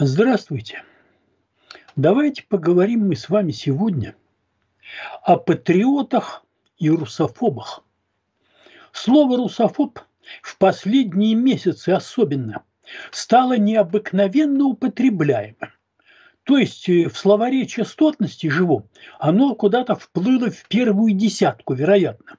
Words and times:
Здравствуйте. 0.00 0.82
Давайте 1.94 2.42
поговорим 2.48 3.06
мы 3.06 3.14
с 3.14 3.28
вами 3.28 3.52
сегодня 3.52 4.16
о 5.22 5.36
патриотах 5.36 6.44
и 6.78 6.90
русофобах. 6.90 7.84
Слово 8.90 9.36
«русофоб» 9.36 10.00
в 10.42 10.58
последние 10.58 11.36
месяцы 11.36 11.90
особенно 11.90 12.64
стало 13.12 13.56
необыкновенно 13.56 14.64
употребляемым. 14.64 15.70
То 16.42 16.58
есть 16.58 16.88
э, 16.88 17.08
в 17.08 17.16
словаре 17.16 17.64
частотности 17.64 18.48
живом 18.48 18.88
оно 19.20 19.54
куда-то 19.54 19.94
вплыло 19.94 20.50
в 20.50 20.66
первую 20.66 21.12
десятку, 21.12 21.72
вероятно. 21.74 22.38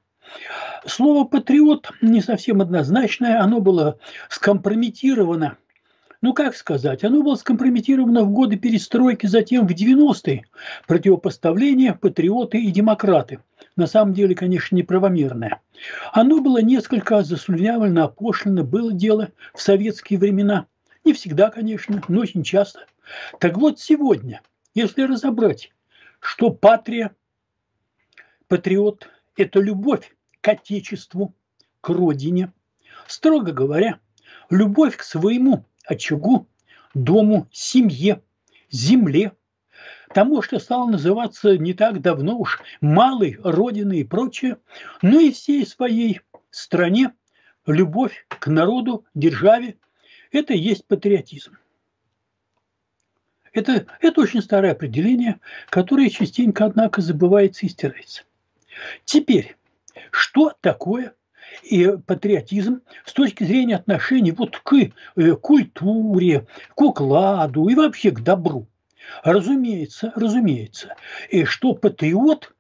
Слово 0.86 1.26
«патриот» 1.26 1.90
не 2.02 2.20
совсем 2.20 2.60
однозначное, 2.60 3.40
оно 3.40 3.62
было 3.62 3.98
скомпрометировано 4.28 5.58
ну 6.26 6.34
как 6.34 6.56
сказать, 6.56 7.04
оно 7.04 7.22
было 7.22 7.36
скомпрометировано 7.36 8.24
в 8.24 8.32
годы 8.32 8.56
перестройки, 8.56 9.28
затем 9.28 9.68
в 9.68 9.72
90-е 9.74 10.48
противопоставление 10.88 11.94
патриоты 11.94 12.58
и 12.64 12.72
демократы. 12.72 13.42
На 13.76 13.86
самом 13.86 14.16
деле, 14.16 14.34
конечно, 14.34 14.76
неправомерное. 14.76 15.62
Оно 16.14 16.42
было 16.42 16.64
несколько 16.64 17.22
заслюнявлено, 17.22 18.06
опошлено, 18.06 18.64
было 18.64 18.92
дело 18.92 19.30
в 19.54 19.62
советские 19.62 20.18
времена. 20.18 20.66
Не 21.04 21.14
всегда, 21.14 21.52
конечно, 21.52 22.02
но 22.08 22.22
очень 22.22 22.42
часто. 22.42 22.88
Так 23.40 23.56
вот 23.58 23.80
сегодня, 23.80 24.42
если 24.74 25.04
разобрать, 25.04 25.72
что 26.20 26.50
патрия, 26.50 27.16
патриот– 28.48 29.10
это 29.38 29.60
любовь 29.60 30.16
к 30.42 30.48
Отечеству, 30.48 31.36
к 31.82 31.90
Родине, 31.90 32.52
строго 33.06 33.52
говоря, 33.52 34.00
любовь 34.50 34.98
к 34.98 35.04
своему 35.04 35.66
очагу, 35.88 36.48
дому, 36.94 37.48
семье, 37.52 38.22
земле, 38.70 39.34
тому, 40.14 40.42
что 40.42 40.60
стало 40.60 40.90
называться 40.90 41.58
не 41.58 41.74
так 41.74 42.02
давно 42.02 42.38
уж 42.38 42.62
малой 42.82 43.38
родиной 43.44 44.00
и 44.00 44.04
прочее, 44.04 44.58
но 45.02 45.20
и 45.20 45.32
всей 45.32 45.66
своей 45.66 46.22
стране 46.50 47.14
любовь 47.66 48.26
к 48.30 48.48
народу, 48.48 49.06
державе– 49.14 49.78
это 50.32 50.54
и 50.54 50.60
есть 50.60 50.86
патриотизм. 50.86 51.58
Это, 53.54 53.86
это 54.02 54.22
очень 54.22 54.42
старое 54.42 54.74
определение, 54.74 55.40
которое 55.70 56.10
частенько, 56.10 56.66
однако, 56.66 57.02
забывается 57.02 57.66
и 57.66 57.70
стирается. 57.70 58.24
Теперь, 59.06 59.56
что 60.12 60.54
такое 60.60 61.16
и 61.64 61.98
патриотизм 62.06 62.82
с 63.06 63.14
точки 63.14 63.44
зрения 63.44 63.76
отношений 63.76 64.32
вот 64.32 64.58
к 64.58 64.74
э, 64.74 65.32
культуре, 65.34 66.48
к 66.76 66.82
укладу 66.82 67.68
и 67.68 67.76
вообще 67.76 68.12
к 68.12 68.22
добру. 68.22 68.68
Разумеется, 69.24 70.12
разумеется, 70.16 70.96
и 71.30 71.46
что 71.46 71.74
патриот, 71.74 72.54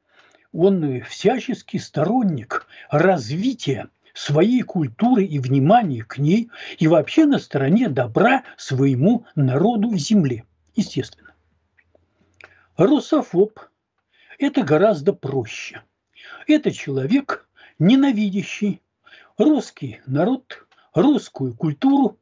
он 0.51 1.01
всяческий 1.01 1.79
сторонник 1.79 2.67
развития 2.89 3.89
своей 4.13 4.61
культуры 4.61 5.25
и 5.25 5.39
внимания 5.39 6.03
к 6.03 6.17
ней, 6.17 6.49
и 6.77 6.87
вообще 6.87 7.25
на 7.25 7.39
стороне 7.39 7.89
добра 7.89 8.43
своему 8.57 9.25
народу 9.35 9.91
и 9.91 9.97
земле, 9.97 10.45
естественно. 10.75 11.33
Русофоб– 12.77 13.59
это 14.39 14.63
гораздо 14.63 15.13
проще. 15.13 15.81
Это 16.47 16.71
человек, 16.71 17.44
ненавидящий 17.79 18.81
русский 19.37 20.01
народ, 20.05 20.65
русскую 20.93 21.53
культуру, 21.53 22.17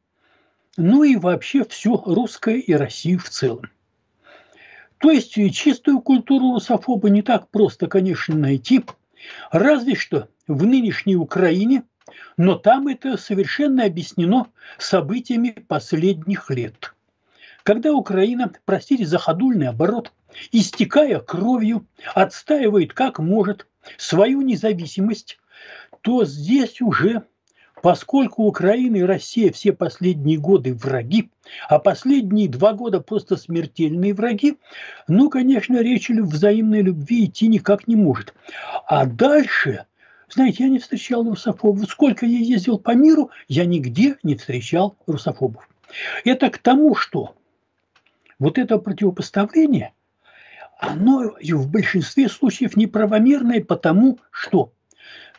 ну 0.77 1.03
и 1.03 1.15
вообще 1.15 1.63
все 1.65 2.01
русское 2.05 2.57
и 2.57 2.73
Россию 2.73 3.19
в 3.19 3.29
целом. 3.29 3.69
То 4.97 5.11
есть 5.11 5.33
чистую 5.33 6.01
культуру 6.01 6.53
русофоба 6.53 7.09
не 7.09 7.21
так 7.21 7.49
просто, 7.49 7.87
конечно, 7.87 8.35
найти, 8.35 8.83
разве 9.51 9.95
что 9.95 10.29
в 10.47 10.65
нынешней 10.65 11.15
Украине, 11.15 11.83
но 12.37 12.55
там 12.55 12.87
это 12.87 13.17
совершенно 13.17 13.85
объяснено 13.85 14.47
событиями 14.77 15.51
последних 15.67 16.49
лет. 16.49 16.95
Когда 17.63 17.93
Украина, 17.93 18.51
простите 18.65 19.05
за 19.05 19.17
ходульный 19.17 19.67
оборот, 19.67 20.11
истекая 20.51 21.19
кровью, 21.19 21.85
отстаивает 22.13 22.93
как 22.93 23.19
может 23.19 23.67
свою 23.97 24.41
независимость 24.41 25.37
то 26.01 26.25
здесь 26.25 26.81
уже, 26.81 27.23
поскольку 27.81 28.43
Украина 28.43 28.97
и 28.97 29.03
Россия 29.03 29.51
все 29.51 29.73
последние 29.73 30.37
годы 30.37 30.73
враги, 30.73 31.29
а 31.69 31.79
последние 31.79 32.49
два 32.49 32.73
года 32.73 32.99
просто 32.99 33.37
смертельные 33.37 34.13
враги, 34.13 34.57
ну, 35.07 35.29
конечно, 35.29 35.81
речь 35.81 36.09
о 36.09 36.23
взаимной 36.23 36.81
любви 36.81 37.25
идти 37.25 37.47
никак 37.47 37.87
не 37.87 37.95
может. 37.95 38.33
А 38.85 39.05
дальше, 39.05 39.85
знаете, 40.29 40.63
я 40.63 40.69
не 40.69 40.79
встречал 40.79 41.23
русофобов. 41.23 41.89
Сколько 41.89 42.25
я 42.25 42.39
ездил 42.39 42.79
по 42.79 42.91
миру, 42.91 43.31
я 43.47 43.65
нигде 43.65 44.17
не 44.23 44.35
встречал 44.35 44.95
русофобов. 45.07 45.69
Это 46.25 46.49
к 46.49 46.57
тому, 46.57 46.95
что 46.95 47.35
вот 48.39 48.57
это 48.57 48.77
противопоставление, 48.77 49.93
оно 50.79 51.35
в 51.41 51.71
большинстве 51.71 52.27
случаев 52.27 52.75
неправомерное, 52.75 53.63
потому 53.63 54.19
что 54.31 54.73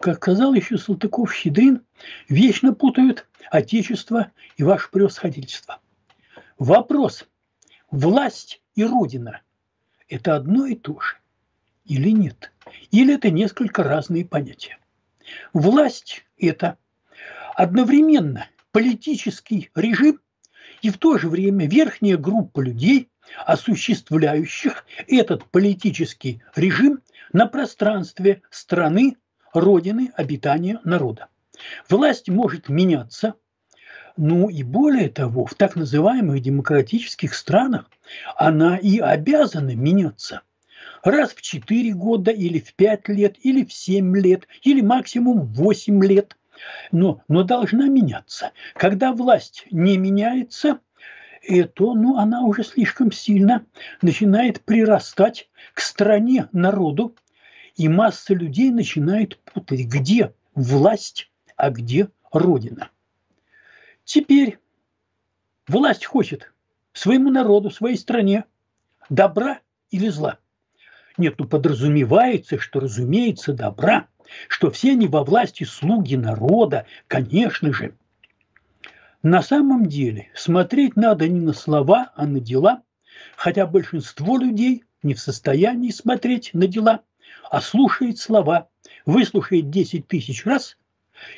как 0.00 0.16
сказал 0.16 0.54
еще 0.54 0.76
Салтыков-Щедрин, 0.76 1.82
вечно 2.28 2.74
путают 2.74 3.26
Отечество 3.50 4.32
и 4.56 4.62
ваше 4.62 4.90
превосходительство. 4.90 5.80
Вопрос, 6.58 7.26
власть 7.90 8.62
и 8.74 8.84
Родина– 8.84 9.42
это 10.08 10.36
одно 10.36 10.66
и 10.66 10.74
то 10.74 10.98
же 11.00 11.16
или 11.84 12.10
нет? 12.10 12.52
Или 12.90 13.14
это 13.14 13.30
несколько 13.30 13.82
разные 13.82 14.24
понятия? 14.24 14.78
Власть– 15.52 16.24
это 16.38 16.78
одновременно 17.54 18.48
политический 18.72 19.70
режим 19.74 20.20
и 20.82 20.90
в 20.90 20.98
то 20.98 21.18
же 21.18 21.28
время 21.28 21.66
верхняя 21.68 22.16
группа 22.16 22.60
людей, 22.60 23.08
осуществляющих 23.46 24.84
этот 25.06 25.44
политический 25.50 26.42
режим 26.54 27.00
на 27.32 27.46
пространстве 27.46 28.42
страны 28.50 29.16
родины 29.54 30.12
обитания 30.16 30.80
народа. 30.84 31.28
Власть 31.88 32.28
может 32.28 32.68
меняться, 32.68 33.34
ну 34.16 34.48
и 34.48 34.62
более 34.62 35.08
того, 35.08 35.46
в 35.46 35.54
так 35.54 35.76
называемых 35.76 36.40
демократических 36.40 37.34
странах 37.34 37.90
она 38.36 38.76
и 38.76 38.98
обязана 38.98 39.74
меняться. 39.74 40.42
Раз 41.02 41.32
в 41.32 41.42
4 41.42 41.92
года 41.94 42.30
или 42.30 42.58
в 42.58 42.74
5 42.74 43.08
лет, 43.08 43.36
или 43.42 43.64
в 43.64 43.72
7 43.72 44.16
лет, 44.16 44.46
или 44.62 44.80
максимум 44.80 45.46
8 45.46 46.04
лет. 46.04 46.36
Но, 46.92 47.22
но 47.28 47.42
должна 47.42 47.88
меняться. 47.88 48.52
Когда 48.74 49.12
власть 49.12 49.66
не 49.70 49.98
меняется, 49.98 50.78
то 51.74 51.94
ну, 51.94 52.16
она 52.16 52.42
уже 52.42 52.64
слишком 52.64 53.12
сильно 53.12 53.66
начинает 54.00 54.62
прирастать 54.62 55.50
к 55.74 55.80
стране, 55.80 56.48
народу, 56.52 57.16
и 57.76 57.88
масса 57.88 58.34
людей 58.34 58.70
начинает 58.70 59.38
путать, 59.40 59.86
где 59.86 60.34
власть, 60.54 61.30
а 61.56 61.70
где 61.70 62.08
Родина. 62.32 62.90
Теперь 64.04 64.58
власть 65.66 66.04
хочет 66.04 66.52
своему 66.92 67.30
народу, 67.30 67.70
своей 67.70 67.96
стране 67.96 68.44
добра 69.08 69.60
или 69.90 70.08
зла. 70.08 70.38
Нет, 71.16 71.34
ну 71.38 71.46
подразумевается, 71.46 72.58
что, 72.58 72.80
разумеется, 72.80 73.52
добра, 73.52 74.08
что 74.48 74.70
все 74.70 74.92
они 74.92 75.06
во 75.06 75.24
власти 75.24 75.64
слуги 75.64 76.16
народа, 76.16 76.86
конечно 77.06 77.72
же. 77.72 77.94
На 79.22 79.42
самом 79.42 79.86
деле 79.86 80.28
смотреть 80.34 80.96
надо 80.96 81.28
не 81.28 81.40
на 81.40 81.52
слова, 81.52 82.12
а 82.14 82.26
на 82.26 82.40
дела, 82.40 82.82
хотя 83.36 83.66
большинство 83.66 84.36
людей 84.38 84.84
не 85.02 85.14
в 85.14 85.20
состоянии 85.20 85.90
смотреть 85.90 86.50
на 86.52 86.66
дела– 86.66 87.00
а 87.54 87.60
слушает 87.60 88.18
слова, 88.18 88.68
выслушает 89.06 89.70
10 89.70 90.08
тысяч 90.08 90.44
раз 90.44 90.76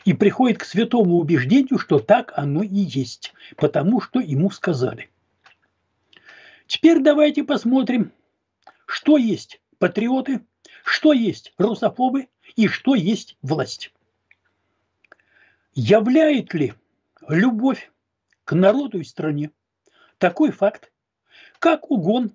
и 0.06 0.14
приходит 0.14 0.56
к 0.56 0.64
святому 0.64 1.16
убеждению, 1.18 1.78
что 1.78 1.98
так 1.98 2.32
оно 2.38 2.62
и 2.62 2.74
есть, 2.74 3.34
потому 3.54 4.00
что 4.00 4.20
ему 4.20 4.50
сказали. 4.50 5.10
Теперь 6.66 7.02
давайте 7.02 7.44
посмотрим, 7.44 8.12
что 8.86 9.18
есть 9.18 9.60
патриоты, 9.78 10.40
что 10.84 11.12
есть 11.12 11.52
русофобы 11.58 12.28
и 12.54 12.66
что 12.66 12.94
есть 12.94 13.36
власть. 13.42 13.92
Являет 15.74 16.54
ли 16.54 16.72
любовь 17.28 17.92
к 18.44 18.54
народу 18.54 19.00
и 19.00 19.04
стране 19.04 19.50
такой 20.16 20.50
факт, 20.50 20.90
как 21.58 21.90
угон, 21.90 22.32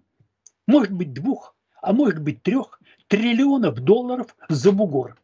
может 0.68 0.92
быть 0.92 1.14
двух, 1.14 1.56
а 1.82 1.94
может 1.94 2.22
быть 2.22 2.44
трех 2.44 2.80
триллионов 3.12 3.82
долларов 3.82 4.34
за 4.48 4.72
бугор. 4.72 5.18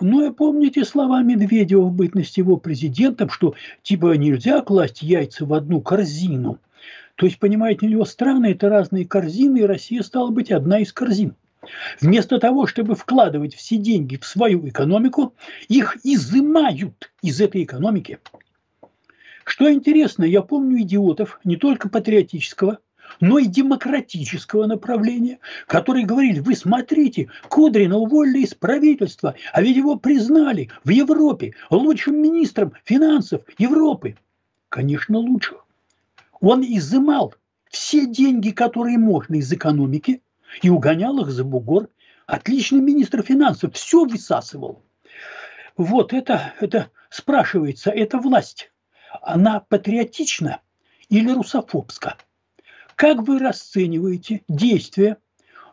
Ну, 0.00 0.28
и 0.28 0.34
помните 0.34 0.84
слова 0.84 1.22
Медведева 1.22 1.82
в 1.82 1.92
бытности 1.92 2.40
его 2.40 2.56
президентом, 2.56 3.30
что 3.30 3.54
типа 3.82 4.16
нельзя 4.16 4.60
класть 4.60 5.00
яйца 5.00 5.46
в 5.46 5.54
одну 5.54 5.80
корзину. 5.80 6.58
То 7.14 7.26
есть, 7.26 7.38
понимаете, 7.38 7.86
у 7.86 7.88
него 7.88 8.04
страны– 8.04 8.46
это 8.52 8.68
разные 8.68 9.06
корзины, 9.06 9.58
и 9.58 9.64
Россия 9.64 10.02
стала 10.02 10.30
быть 10.30 10.50
одна 10.50 10.80
из 10.80 10.92
корзин. 10.92 11.36
Вместо 12.00 12.40
того, 12.40 12.66
чтобы 12.66 12.96
вкладывать 12.96 13.54
все 13.54 13.76
деньги 13.76 14.16
в 14.16 14.26
свою 14.26 14.66
экономику, 14.66 15.34
их 15.68 15.98
изымают 16.02 17.12
из 17.22 17.40
этой 17.40 17.62
экономики. 17.62 18.18
Что 19.44 19.72
интересно, 19.72 20.24
я 20.24 20.42
помню 20.42 20.80
идиотов 20.80 21.38
не 21.44 21.56
только 21.56 21.88
патриотического, 21.88 22.78
но 23.18 23.38
и 23.38 23.46
демократического 23.46 24.66
направления, 24.66 25.38
которые 25.66 26.06
говорили, 26.06 26.40
вы 26.40 26.54
смотрите, 26.54 27.28
Кудрина 27.48 27.98
уволили 27.98 28.44
из 28.44 28.54
правительства, 28.54 29.34
а 29.52 29.62
ведь 29.62 29.76
его 29.76 29.96
признали 29.96 30.70
в 30.84 30.90
Европе 30.90 31.54
лучшим 31.70 32.20
министром 32.22 32.72
финансов 32.84 33.42
Европы. 33.58 34.16
Конечно, 34.68 35.18
лучших. 35.18 35.66
Он 36.40 36.62
изымал 36.62 37.34
все 37.68 38.06
деньги, 38.06 38.50
которые 38.50 38.98
можно 38.98 39.36
из 39.36 39.52
экономики, 39.52 40.22
и 40.62 40.70
угонял 40.70 41.18
их 41.20 41.30
за 41.30 41.44
бугор. 41.44 41.88
Отличный 42.26 42.80
министр 42.80 43.22
финансов, 43.22 43.74
все 43.74 44.04
высасывал. 44.04 44.82
Вот 45.76 46.12
это, 46.12 46.54
это 46.60 46.90
спрашивается, 47.08 47.90
это 47.90 48.18
власть, 48.18 48.70
она 49.22 49.60
патриотична 49.60 50.60
или 51.08 51.32
русофобска? 51.32 52.16
Как 53.00 53.26
вы 53.26 53.38
расцениваете 53.38 54.42
действия, 54.46 55.16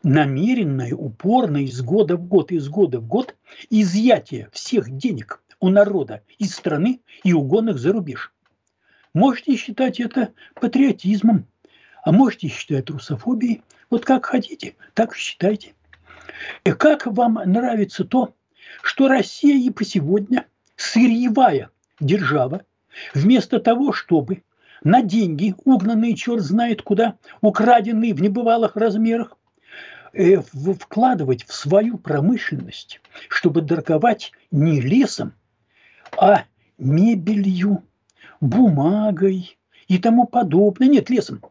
намеренное, 0.02 0.94
упорное 0.94 1.64
из 1.64 1.82
года 1.82 2.16
в 2.16 2.26
год, 2.26 2.54
из 2.54 2.70
года 2.70 3.02
в 3.02 3.06
год, 3.06 3.36
изъятие 3.70 4.48
всех 4.54 4.90
денег 4.90 5.44
у 5.60 5.68
народа 5.68 6.24
из 6.38 6.56
страны 6.56 7.02
и 7.26 7.34
угон 7.34 7.68
их 7.68 7.80
за 7.80 7.92
рубеж? 7.92 8.34
Можете 9.14 9.58
считать 9.58 10.00
это 10.00 10.32
патриотизмом, 10.56 11.46
а 12.06 12.14
можете 12.14 12.48
считать 12.48 12.90
русофобией. 12.90 13.62
Вот 13.90 14.06
как 14.06 14.26
хотите, 14.26 14.78
так 14.94 15.14
считайте. 15.14 15.74
И 16.64 16.72
как 16.72 17.08
вам 17.08 17.42
нравится 17.44 18.06
то, 18.06 18.36
что 18.82 19.10
Россия 19.10 19.58
и 19.58 19.70
по 19.70 19.84
сегодня 19.84 20.46
сырьевая 20.78 21.72
держава, 22.00 22.62
вместо 23.14 23.60
того, 23.60 23.92
чтобы 23.92 24.44
на 24.84 25.02
деньги, 25.02 25.56
угнанные 25.66 26.16
черт 26.16 26.42
знает 26.42 26.82
куда, 26.82 27.18
украденные 27.42 28.14
в 28.14 28.22
небывалых 28.22 28.76
размерах, 28.76 29.38
э, 30.14 30.42
вкладывать 30.42 31.46
в 31.46 31.54
свою 31.54 31.98
промышленность, 31.98 33.02
чтобы 33.30 33.62
торговать 33.62 34.32
не 34.52 34.82
лесом, 34.82 35.34
а 36.18 36.44
мебелью, 36.78 37.84
бумагой 38.40 39.58
и 39.88 39.98
тому 39.98 40.26
подобное. 40.28 40.88
Нет, 40.88 41.10
лесом. 41.10 41.42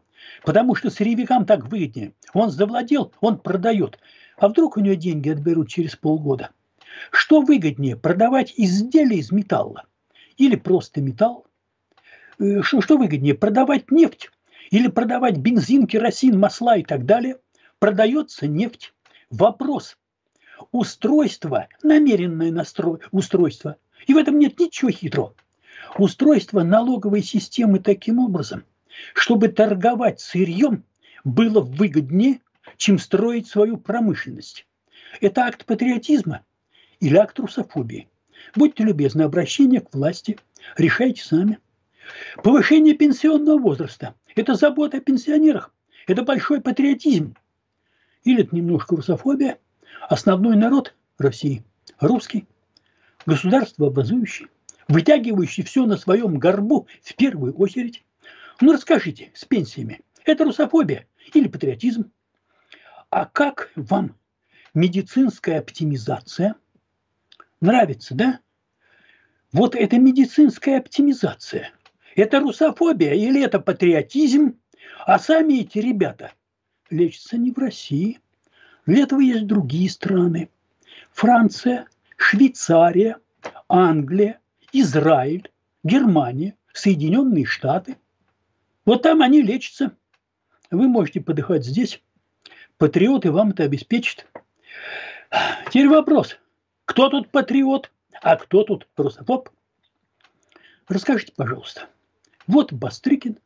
Потому 0.43 0.75
что 0.75 0.89
сырьевикам 0.89 1.45
так 1.45 1.67
выгоднее. 1.67 2.13
Он 2.33 2.49
завладел, 2.49 3.13
он 3.21 3.39
продает. 3.39 3.99
А 4.37 4.49
вдруг 4.49 4.77
у 4.77 4.81
него 4.81 4.95
деньги 4.95 5.29
отберут 5.29 5.69
через 5.69 5.95
полгода? 5.95 6.51
Что 7.11 7.41
выгоднее, 7.41 7.95
продавать 7.95 8.53
изделия 8.55 9.17
из 9.17 9.31
металла 9.31 9.85
или 10.37 10.55
просто 10.55 11.01
металл? 11.01 11.46
Э, 12.39 12.61
что, 12.61 12.97
выгоднее, 12.97 13.33
продавать 13.33 13.91
нефть 13.91 14.29
или 14.69 14.87
продавать 14.87 15.37
бензин, 15.37 15.87
керосин, 15.87 16.39
масла 16.39 16.77
и 16.77 16.83
так 16.83 17.05
далее? 17.05 17.37
Продается 17.79 18.47
нефть. 18.47 18.93
Вопрос. 19.29 19.97
Устройство, 20.71 21.67
намеренное 21.83 22.51
настрой, 22.51 22.99
устройство, 23.11 23.77
и 24.07 24.13
в 24.13 24.17
этом 24.17 24.39
нет 24.39 24.59
ничего 24.59 24.89
хитрого. 24.89 25.33
Устройство 25.97 26.63
налоговой 26.63 27.21
системы 27.21 27.79
таким 27.79 28.19
образом, 28.19 28.63
чтобы 29.13 29.49
торговать 29.49 30.19
сырьем 30.19 30.83
было 31.23 31.61
выгоднее, 31.61 32.39
чем 32.77 32.99
строить 32.99 33.47
свою 33.47 33.77
промышленность. 33.77 34.65
Это 35.21 35.45
акт 35.45 35.65
патриотизма 35.65 36.41
или 36.99 37.15
акт 37.17 37.39
русофобии. 37.39 38.09
Будьте 38.55 38.83
любезны, 38.83 39.23
обращение 39.23 39.81
к 39.81 39.93
власти 39.93 40.37
решайте 40.77 41.23
сами. 41.23 41.59
Повышение 42.43 42.93
пенсионного 42.93 43.59
возраста– 43.59 44.15
это 44.35 44.55
забота 44.55 44.97
о 44.97 45.01
пенсионерах, 45.01 45.73
это 46.07 46.23
большой 46.23 46.61
патриотизм. 46.61 47.35
Или 48.23 48.43
это 48.43 48.55
немножко 48.55 48.95
русофобия. 48.95 49.59
Основной 50.09 50.55
народ 50.55 50.95
России– 51.17 51.63
русский, 51.99 52.47
государство 53.25 53.87
образующий, 53.87 54.47
вытягивающий 54.87 55.63
все 55.63 55.85
на 55.85 55.97
своем 55.97 56.37
горбу 56.37 56.87
в 57.01 57.15
первую 57.15 57.53
очередь. 57.55 58.05
Ну 58.61 58.73
расскажите, 58.73 59.31
с 59.33 59.45
пенсиями, 59.45 60.01
это 60.25 60.43
русофобия 60.43 61.07
или 61.33 61.47
патриотизм? 61.47 62.11
А 63.09 63.25
как 63.25 63.71
вам 63.75 64.15
медицинская 64.73 65.59
оптимизация? 65.59 66.55
Нравится, 67.61 68.13
да? 68.13 68.39
Вот 69.51 69.75
это 69.75 69.97
медицинская 69.97 70.79
оптимизация. 70.79 71.71
Это 72.17 72.39
русофобия 72.39 73.13
или 73.13 73.43
это 73.43 73.59
патриотизм? 73.59 74.59
А 75.05 75.19
сами 75.19 75.61
эти 75.61 75.77
ребята 75.77 76.33
лечатся 76.89 77.37
не 77.37 77.51
в 77.51 77.57
России. 77.59 78.19
Для 78.87 79.03
этого 79.03 79.19
есть 79.19 79.45
другие 79.45 79.87
страны. 79.87 80.49
Франция, 81.11 81.87
Швейцария, 82.17 83.17
Англия, 83.69 84.39
Израиль, 84.73 85.51
Германия, 85.83 86.55
Соединенные 86.73 87.45
Штаты. 87.45 87.97
Вот 88.83 89.03
там 89.03 89.21
они 89.21 89.43
лечатся. 89.43 89.95
Вы 90.71 90.87
можете 90.87 91.21
подыхать 91.21 91.65
здесь. 91.65 92.01
Патриоты 92.79 93.31
вам 93.31 93.51
это 93.51 93.63
обеспечат. 93.63 94.25
Теперь 95.67 95.87
вопрос. 95.87 96.39
Кто 96.85 97.09
тут 97.09 97.29
патриот, 97.29 97.91
а 98.23 98.37
кто 98.37 98.63
тут 98.63 98.87
русофоб? 98.97 99.49
Расскажите, 100.87 101.33
пожалуйста. 101.35 101.87
Вот 102.47 102.71
Бастрыкин, 102.71 103.39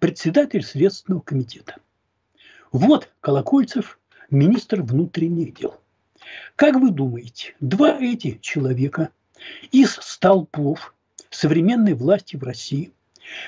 председатель 0.00 0.64
Следственного 0.64 1.20
комитета. 1.20 1.76
Вот 2.72 3.08
Колокольцев, 3.20 4.00
министр 4.30 4.82
внутренних 4.82 5.54
дел. 5.54 5.80
Как 6.56 6.74
вы 6.74 6.90
думаете, 6.90 7.54
два 7.60 7.96
эти 7.98 8.38
человека 8.42 9.10
из 9.70 9.92
столпов 9.92 10.92
современной 11.30 11.94
власти 11.94 12.36
в 12.36 12.42
России 12.42 12.92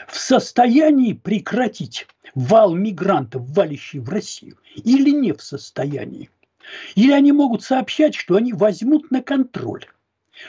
в 0.07 0.17
состоянии 0.17 1.13
прекратить 1.13 2.07
вал 2.37 2.75
мигрантов, 2.75 3.43
валящий 3.51 3.99
в 3.99 4.09
Россию, 4.09 4.59
или 4.77 5.11
не 5.11 5.33
в 5.33 5.43
состоянии? 5.43 6.31
Или 6.95 7.11
они 7.11 7.33
могут 7.33 7.65
сообщать, 7.65 8.15
что 8.15 8.37
они 8.37 8.53
возьмут 8.53 9.11
на 9.11 9.23
контроль 9.23 9.87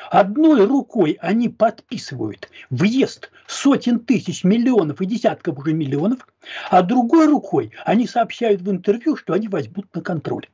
Одной 0.10 0.65
рукой 0.65 1.17
они 1.21 1.50
подписывают 1.50 2.50
въезд 2.69 3.31
сотен 3.48 4.00
тысяч, 4.00 4.43
миллионов 4.43 5.01
и 5.01 5.05
десятков 5.05 5.57
уже 5.57 5.74
миллионов, 5.74 6.27
а 6.69 6.81
другой 6.81 7.27
рукой 7.27 7.71
они 7.86 8.07
сообщают 8.07 8.62
в 8.62 8.69
интервью, 8.69 9.15
что 9.15 9.33
они 9.33 9.48
возьмут 9.48 9.93
на 9.93 10.01
контроль. 10.01 10.48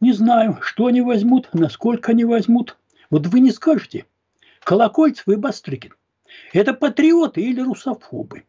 Не 0.00 0.12
знаю, 0.12 0.58
что 0.62 0.86
они 0.86 1.00
возьмут, 1.00 1.48
насколько 1.52 2.12
они 2.12 2.24
возьмут. 2.24 2.76
Вот 3.10 3.26
вы 3.26 3.40
не 3.40 3.50
скажете, 3.50 4.06
Колокольцев 4.60 5.26
и 5.28 5.36
Бастрыкин– 5.36 5.94
это 6.52 6.74
патриоты 6.74 7.40
или 7.40 7.60
русофобы. 7.60 8.44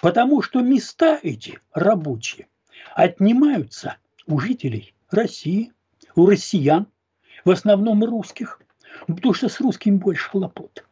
Потому 0.00 0.42
что 0.42 0.60
места 0.60 1.18
эти 1.22 1.60
рабочие 1.72 2.46
отнимаются 2.94 3.96
у 4.26 4.38
жителей 4.38 4.94
России, 5.10 5.72
у 6.14 6.26
россиян– 6.26 6.86
в 7.44 7.50
основном 7.50 8.04
русских, 8.04 8.60
потому 9.06 9.34
что 9.34 9.48
с 9.48 9.60
русским 9.60 9.98
больше 9.98 10.28
хлопот. 10.30 10.84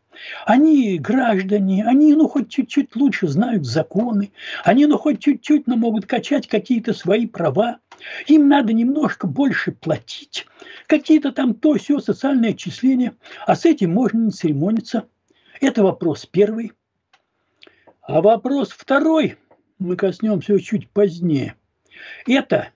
Они 0.46 0.98
граждане, 0.98 1.84
они 1.84 2.14
ну 2.14 2.28
хоть 2.28 2.48
чуть-чуть 2.48 2.96
лучше 2.96 3.28
знают 3.28 3.64
законы, 3.64 4.32
они 4.64 4.86
ну 4.86 4.98
хоть 4.98 5.20
чуть-чуть, 5.20 5.66
но 5.66 5.76
могут 5.76 6.06
качать 6.06 6.48
какие-то 6.48 6.92
свои 6.92 7.26
права. 7.26 7.78
Им 8.26 8.48
надо 8.48 8.72
немножко 8.72 9.26
больше 9.26 9.72
платить, 9.72 10.46
какие-то 10.86 11.32
там 11.32 11.54
то 11.54 11.74
все 11.74 12.00
социальные 12.00 12.52
отчисления, 12.52 13.16
а 13.46 13.54
с 13.54 13.64
этим 13.64 13.92
можно 13.92 14.18
не 14.18 14.30
церемониться. 14.30 15.04
Это 15.60 15.82
вопрос 15.82 16.26
первый. 16.26 16.72
А 18.02 18.20
вопрос 18.20 18.70
второй, 18.70 19.36
мы 19.78 19.96
коснемся 19.96 20.58
чуть 20.60 20.88
позднее, 20.90 21.54
это 22.26 22.70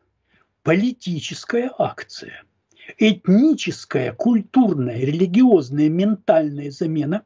политическая 0.62 1.72
акция– 1.76 2.44
этническая, 2.98 4.12
культурная, 4.12 4.98
религиозная, 4.98 5.88
ментальная 5.88 6.70
замена 6.70 7.24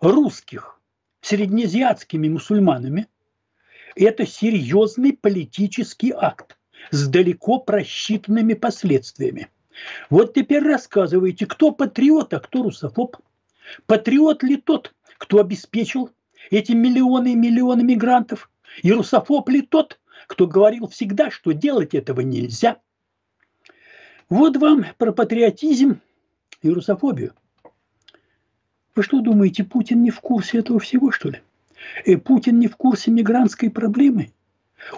русских 0.00 0.80
среднеазиатскими 1.20 2.28
мусульманами– 2.28 3.06
это 3.96 4.26
серьезный 4.26 5.12
политический 5.12 6.12
акт 6.12 6.58
с 6.90 7.08
далеко 7.08 7.58
просчитанными 7.58 8.54
последствиями. 8.54 9.48
Вот 10.10 10.34
теперь 10.34 10.62
рассказывайте, 10.62 11.46
кто 11.46 11.72
патриот, 11.72 12.34
а 12.34 12.40
кто 12.40 12.62
русофоб. 12.62 13.16
Патриот 13.86 14.42
ли 14.42 14.56
тот, 14.56 14.94
кто 15.18 15.40
обеспечил 15.40 16.10
эти 16.50 16.72
миллионы 16.72 17.32
и 17.32 17.36
миллионы 17.36 17.82
мигрантов? 17.82 18.50
И 18.82 18.92
русофоб 18.92 19.48
ли 19.48 19.62
тот, 19.62 20.00
кто 20.26 20.46
говорил 20.46 20.88
всегда, 20.88 21.30
что 21.30 21.52
делать 21.52 21.94
этого 21.94 22.20
нельзя? 22.20 22.78
Вот 24.28 24.56
вам 24.56 24.86
про 24.96 25.12
патриотизм 25.12 26.00
и 26.62 26.70
русофобию. 26.70 27.34
Вы 28.94 29.02
что 29.02 29.20
думаете, 29.20 29.64
Путин 29.64 30.02
не 30.02 30.10
в 30.10 30.20
курсе 30.20 30.58
этого 30.58 30.78
всего, 30.78 31.10
что 31.10 31.30
ли? 31.30 31.42
И 32.04 32.14
э, 32.14 32.18
Путин 32.18 32.58
не 32.58 32.68
в 32.68 32.76
курсе 32.76 33.10
мигрантской 33.10 33.70
проблемы? 33.70 34.32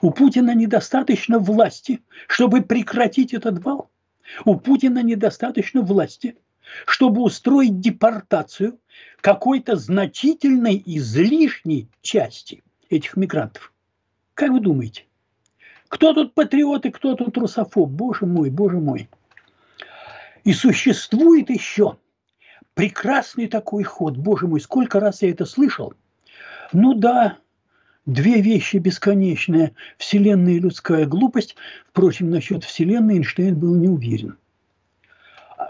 У 0.02 0.10
Путина 0.10 0.54
недостаточно 0.54 1.38
власти, 1.38 2.02
чтобы 2.28 2.62
прекратить 2.62 3.32
этот 3.34 3.64
вал? 3.64 3.90
У 4.44 4.56
Путина 4.56 5.02
недостаточно 5.02 5.80
власти, 5.82 6.36
чтобы 6.86 7.22
устроить 7.22 7.80
депортацию 7.80 8.78
какой-то 9.20 9.76
значительной 9.76 10.82
излишней 10.84 11.88
части 12.02 12.62
этих 12.90 13.16
мигрантов. 13.16 13.72
Как 14.34 14.50
вы 14.50 14.60
думаете? 14.60 15.04
Кто 15.88 16.12
тут 16.14 16.34
патриот 16.34 16.86
и 16.86 16.90
кто 16.90 17.14
тут 17.14 17.36
русофоб? 17.38 17.88
Боже 17.90 18.26
мой, 18.26 18.50
боже 18.50 18.78
мой. 18.78 19.08
И 20.44 20.52
существует 20.52 21.50
еще 21.50 21.96
прекрасный 22.74 23.48
такой 23.48 23.82
ход. 23.84 24.16
Боже 24.16 24.46
мой, 24.46 24.60
сколько 24.60 25.00
раз 25.00 25.22
я 25.22 25.30
это 25.30 25.44
слышал. 25.44 25.94
Ну 26.72 26.94
да, 26.94 27.38
две 28.04 28.40
вещи 28.40 28.76
бесконечные. 28.76 29.74
Вселенная 29.98 30.54
и 30.54 30.60
людская 30.60 31.06
глупость. 31.06 31.56
Впрочем, 31.88 32.30
насчет 32.30 32.64
Вселенной 32.64 33.16
Эйнштейн 33.16 33.58
был 33.58 33.74
не 33.74 33.88
уверен. 33.88 34.36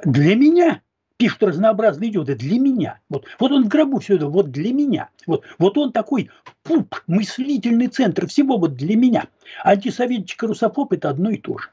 Для 0.04 0.35
меня, 0.35 0.82
пишут 1.16 1.42
разнообразные 1.42 2.11
идиоты, 2.11 2.35
для 2.35 2.58
меня. 2.58 3.00
Вот, 3.08 3.25
вот 3.38 3.52
он 3.52 3.64
в 3.64 3.68
гробу 3.68 4.00
все 4.00 4.16
это, 4.16 4.26
вот 4.26 4.50
для 4.50 4.73
меня. 4.73 5.08
Вот, 5.26 5.44
вот 5.58 5.78
он 5.78 5.92
такой 5.92 6.30
пуп, 6.62 7.02
мыслительный 7.06 7.88
центр 7.88 8.26
всего 8.26 8.58
вот 8.58 8.75
для 8.75 8.96
меня. 8.96 9.28
Антисоветчик 9.64 10.42
и 10.42 10.46
русофоб– 10.46 10.92
это 10.94 11.11
одно 11.11 11.30
и 11.30 11.38
то 11.38 11.58
же. 11.58 11.70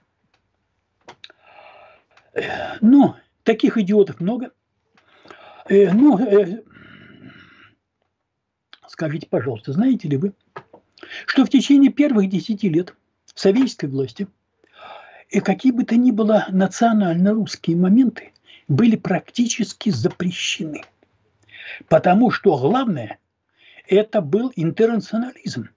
Ну, 2.82 3.16
таких 3.44 3.78
идиотов 3.78 4.20
много. 4.20 4.52
Ну, 5.70 6.20
скажите, 8.88 9.28
пожалуйста, 9.30 9.74
знаете 9.74 10.08
ли 10.08 10.18
вы, 10.18 10.34
что 11.26 11.46
в 11.46 11.50
течение 11.50 11.92
первых 11.92 12.30
десяти 12.30 12.70
лет 12.70 12.96
советской 13.36 13.88
власти 13.88 14.28
и 15.30 15.40
какие 15.40 15.72
бы 15.72 15.84
то 15.84 15.96
ни 15.96 16.12
было 16.12 16.46
национально-русские 16.50 17.76
моменты 17.76 18.32
были 18.68 18.96
практически 18.96 19.90
запрещены. 19.90 20.84
Потому 21.88 22.32
что 22.32 22.58
главное– 22.58 23.20
это 23.88 24.22
был 24.22 24.52
интернационализм. 24.56 25.70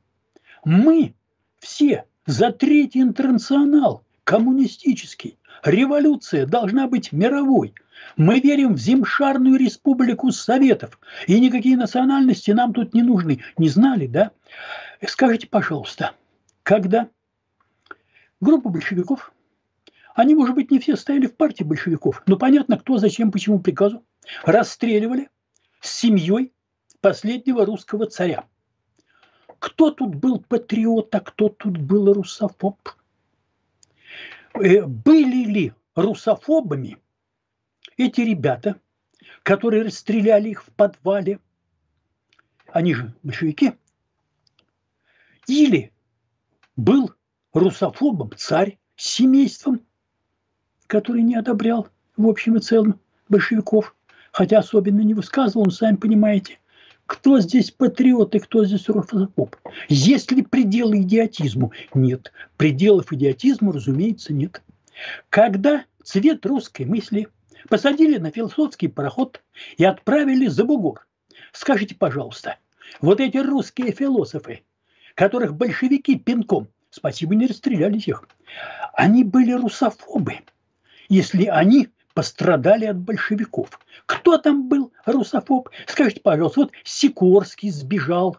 Мы 0.64 1.14
все 1.58 2.04
за 2.26 2.52
третий 2.52 3.00
интернационал, 3.00 4.04
коммунистический. 4.24 5.38
Революция 5.64 6.46
должна 6.46 6.88
быть 6.88 7.12
мировой. 7.12 7.74
Мы 8.16 8.40
верим 8.40 8.74
в 8.74 8.78
Земшарную 8.78 9.56
республику 9.56 10.30
Советов. 10.30 10.98
И 11.26 11.40
никакие 11.40 11.76
национальности 11.76 12.50
нам 12.50 12.72
тут 12.72 12.94
не 12.94 13.02
нужны. 13.02 13.42
Не 13.56 13.68
знали, 13.68 14.06
да? 14.06 14.32
Скажите, 15.06 15.46
пожалуйста, 15.46 16.12
когда 16.62 17.08
группа 18.40 18.68
большевиков, 18.68 19.32
они, 20.16 20.34
может 20.34 20.54
быть, 20.54 20.70
не 20.70 20.78
все 20.78 20.96
стояли 20.96 21.26
в 21.26 21.36
партии 21.36 21.62
большевиков, 21.62 22.22
но 22.26 22.38
понятно, 22.38 22.78
кто, 22.78 22.96
зачем, 22.96 23.30
почему 23.30 23.60
приказу, 23.60 24.02
расстреливали 24.44 25.28
с 25.80 25.90
семьей 25.90 26.54
последнего 27.02 27.66
русского 27.66 28.06
царя. 28.06 28.46
Кто 29.58 29.90
тут 29.90 30.14
был 30.14 30.40
патриот, 30.40 31.14
а 31.14 31.20
кто 31.20 31.50
тут 31.50 31.76
был 31.76 32.14
русофоб? 32.14 32.78
Э, 34.54 34.86
были 34.86 35.44
ли 35.44 35.72
русофобами 35.94 36.96
эти 37.98 38.22
ребята, 38.22 38.80
которые 39.42 39.82
расстреляли 39.82 40.48
их 40.48 40.64
в 40.64 40.70
подвале? 40.72 41.40
Они 42.68 42.94
же 42.94 43.14
большевики. 43.22 43.74
Или 45.46 45.92
был 46.74 47.12
русофобом 47.52 48.32
царь 48.34 48.78
с 48.96 49.08
семейством, 49.08 49.85
который 50.86 51.22
не 51.22 51.34
одобрял 51.34 51.88
в 52.16 52.26
общем 52.26 52.56
и 52.56 52.60
целом 52.60 53.00
большевиков, 53.28 53.94
хотя 54.32 54.58
особенно 54.58 55.00
не 55.00 55.14
высказывал, 55.14 55.70
сами 55.70 55.96
понимаете, 55.96 56.58
кто 57.06 57.38
здесь 57.38 57.70
патриот 57.70 58.34
и 58.34 58.40
кто 58.40 58.64
здесь 58.64 58.88
русофоб? 58.88 59.56
Есть 59.88 60.32
ли 60.32 60.42
пределы 60.42 61.02
идиотизму? 61.02 61.72
Нет. 61.94 62.32
Пределов 62.56 63.12
идиотизму, 63.12 63.72
разумеется, 63.72 64.32
нет. 64.32 64.62
Когда 65.30 65.84
цвет 66.02 66.44
русской 66.44 66.84
мысли 66.84 67.28
посадили 67.68 68.18
на 68.18 68.30
философский 68.30 68.88
пароход 68.88 69.42
и 69.76 69.84
отправили 69.84 70.46
за 70.48 70.64
бугор, 70.64 71.06
скажите, 71.52 71.94
пожалуйста, 71.94 72.58
вот 73.00 73.20
эти 73.20 73.36
русские 73.36 73.92
философы, 73.92 74.62
которых 75.14 75.54
большевики 75.54 76.18
пинком, 76.18 76.68
спасибо, 76.90 77.34
не 77.34 77.46
расстреляли 77.46 77.98
их, 77.98 78.28
они 78.94 79.22
были 79.22 79.52
русофобы, 79.52 80.40
если 81.08 81.46
они 81.46 81.88
пострадали 82.14 82.86
от 82.86 82.98
большевиков. 82.98 83.68
Кто 84.06 84.38
там 84.38 84.68
был 84.68 84.92
русофоб? 85.04 85.68
Скажите, 85.86 86.20
пожалуйста, 86.20 86.60
вот 86.60 86.72
Сикорский 86.84 87.70
сбежал, 87.70 88.38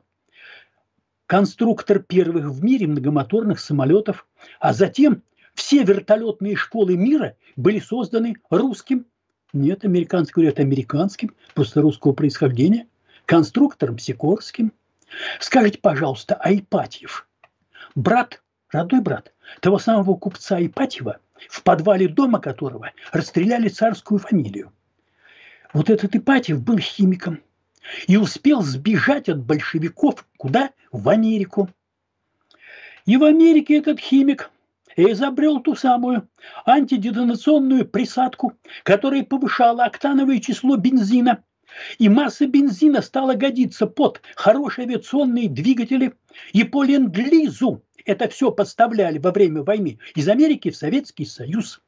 конструктор 1.28 2.00
первых 2.00 2.46
в 2.46 2.64
мире 2.64 2.88
многомоторных 2.88 3.60
самолетов, 3.60 4.28
а 4.60 4.74
затем 4.74 5.22
все 5.54 5.84
вертолетные 5.84 6.56
школы 6.56 6.98
мира 6.98 7.36
были 7.56 7.80
созданы 7.80 8.36
русским, 8.50 9.06
нет, 9.54 9.86
американским, 9.86 10.42
говорят, 10.42 10.60
американским, 10.60 11.36
просто 11.54 11.82
русского 11.82 12.14
происхождения, 12.14 12.88
конструктором 13.26 14.00
Сикорским. 14.00 14.74
Скажите, 15.40 15.80
пожалуйста, 15.80 16.36
а 16.36 16.54
Ипатьев, 16.54 17.28
брат, 17.96 18.42
родной 18.72 19.02
брат 19.02 19.34
того 19.62 19.80
самого 19.80 20.16
купца 20.16 20.60
Ипатьева– 20.60 21.20
в 21.50 21.64
подвале 21.64 22.08
дома 22.08 22.40
которого 22.40 22.92
расстреляли 23.12 23.70
царскую 23.70 24.20
фамилию. 24.20 24.72
Вот 25.74 25.90
этот 25.90 26.16
Ипатьев 26.16 26.62
был 26.62 26.78
химиком 26.78 27.42
и 28.08 28.18
успел 28.18 28.62
сбежать 28.62 29.30
от 29.30 29.44
большевиков 29.44 30.26
куда? 30.38 30.72
В 30.92 31.10
Америку. 31.10 31.70
И 33.06 33.18
в 33.18 33.24
Америке 33.24 33.78
этот 33.78 34.00
химик 34.00 34.50
изобрел 34.96 35.60
ту 35.60 35.76
самую 35.76 36.28
антидетонационную 36.66 37.88
присадку, 37.88 38.54
которая 38.84 39.24
повышала 39.24 39.86
октановое 39.86 40.40
число 40.40 40.76
бензина. 40.76 41.44
И 42.00 42.10
масса 42.10 42.48
бензина 42.48 43.02
стала 43.02 43.36
годиться 43.36 43.86
под 43.86 44.22
хорошие 44.36 44.86
авиационные 44.88 45.50
двигатели 45.50 46.14
и 46.54 46.64
по 46.64 46.84
ленд-лизу 46.84 47.84
это 48.08 48.30
все 48.30 48.52
поставляли 48.52 49.20
во 49.20 49.32
время 49.32 49.62
войны 49.62 50.00
из 50.16 50.28
Америки 50.30 50.72
в 50.72 50.78
Советский 50.78 51.26
Союз. 51.26 51.82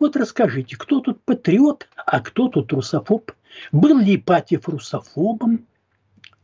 Вот 0.00 0.16
расскажите, 0.16 0.76
кто 0.76 1.00
тут 1.00 1.22
патриот, 1.22 1.88
а 1.94 2.20
кто 2.20 2.48
тут 2.48 2.72
русофоб? 2.72 3.30
Был 3.70 3.98
ли 3.98 4.16
Ипатьев 4.16 4.68
русофобом 4.68 5.66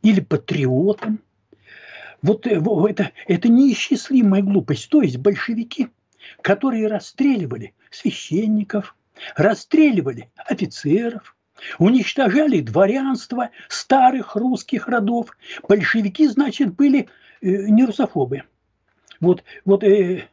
или 0.03 0.21
патриотом? 0.21 1.21
Вот 2.21 2.47
э, 2.47 2.61
это, 2.89 3.13
это 3.27 3.49
неисчислимая 3.49 4.43
глупость. 4.43 4.91
То 4.91 5.01
есть 5.01 5.17
большевики, 5.17 5.89
которые 6.43 6.89
расстреливали 6.89 7.75
священников, 7.91 8.95
расстреливали 9.37 10.31
офицеров, 10.37 11.35
уничтожали 11.79 12.61
дворянство 12.61 13.51
старых 13.69 14.37
русских 14.37 14.87
родов. 14.87 15.35
Большевики, 15.67 16.27
значит, 16.29 16.75
были 16.75 17.09
э, 17.41 17.69
не 17.69 17.87
русофобы– 17.87 18.43
вот, 19.21 19.45
вот 19.65 19.85
э, 19.85 20.29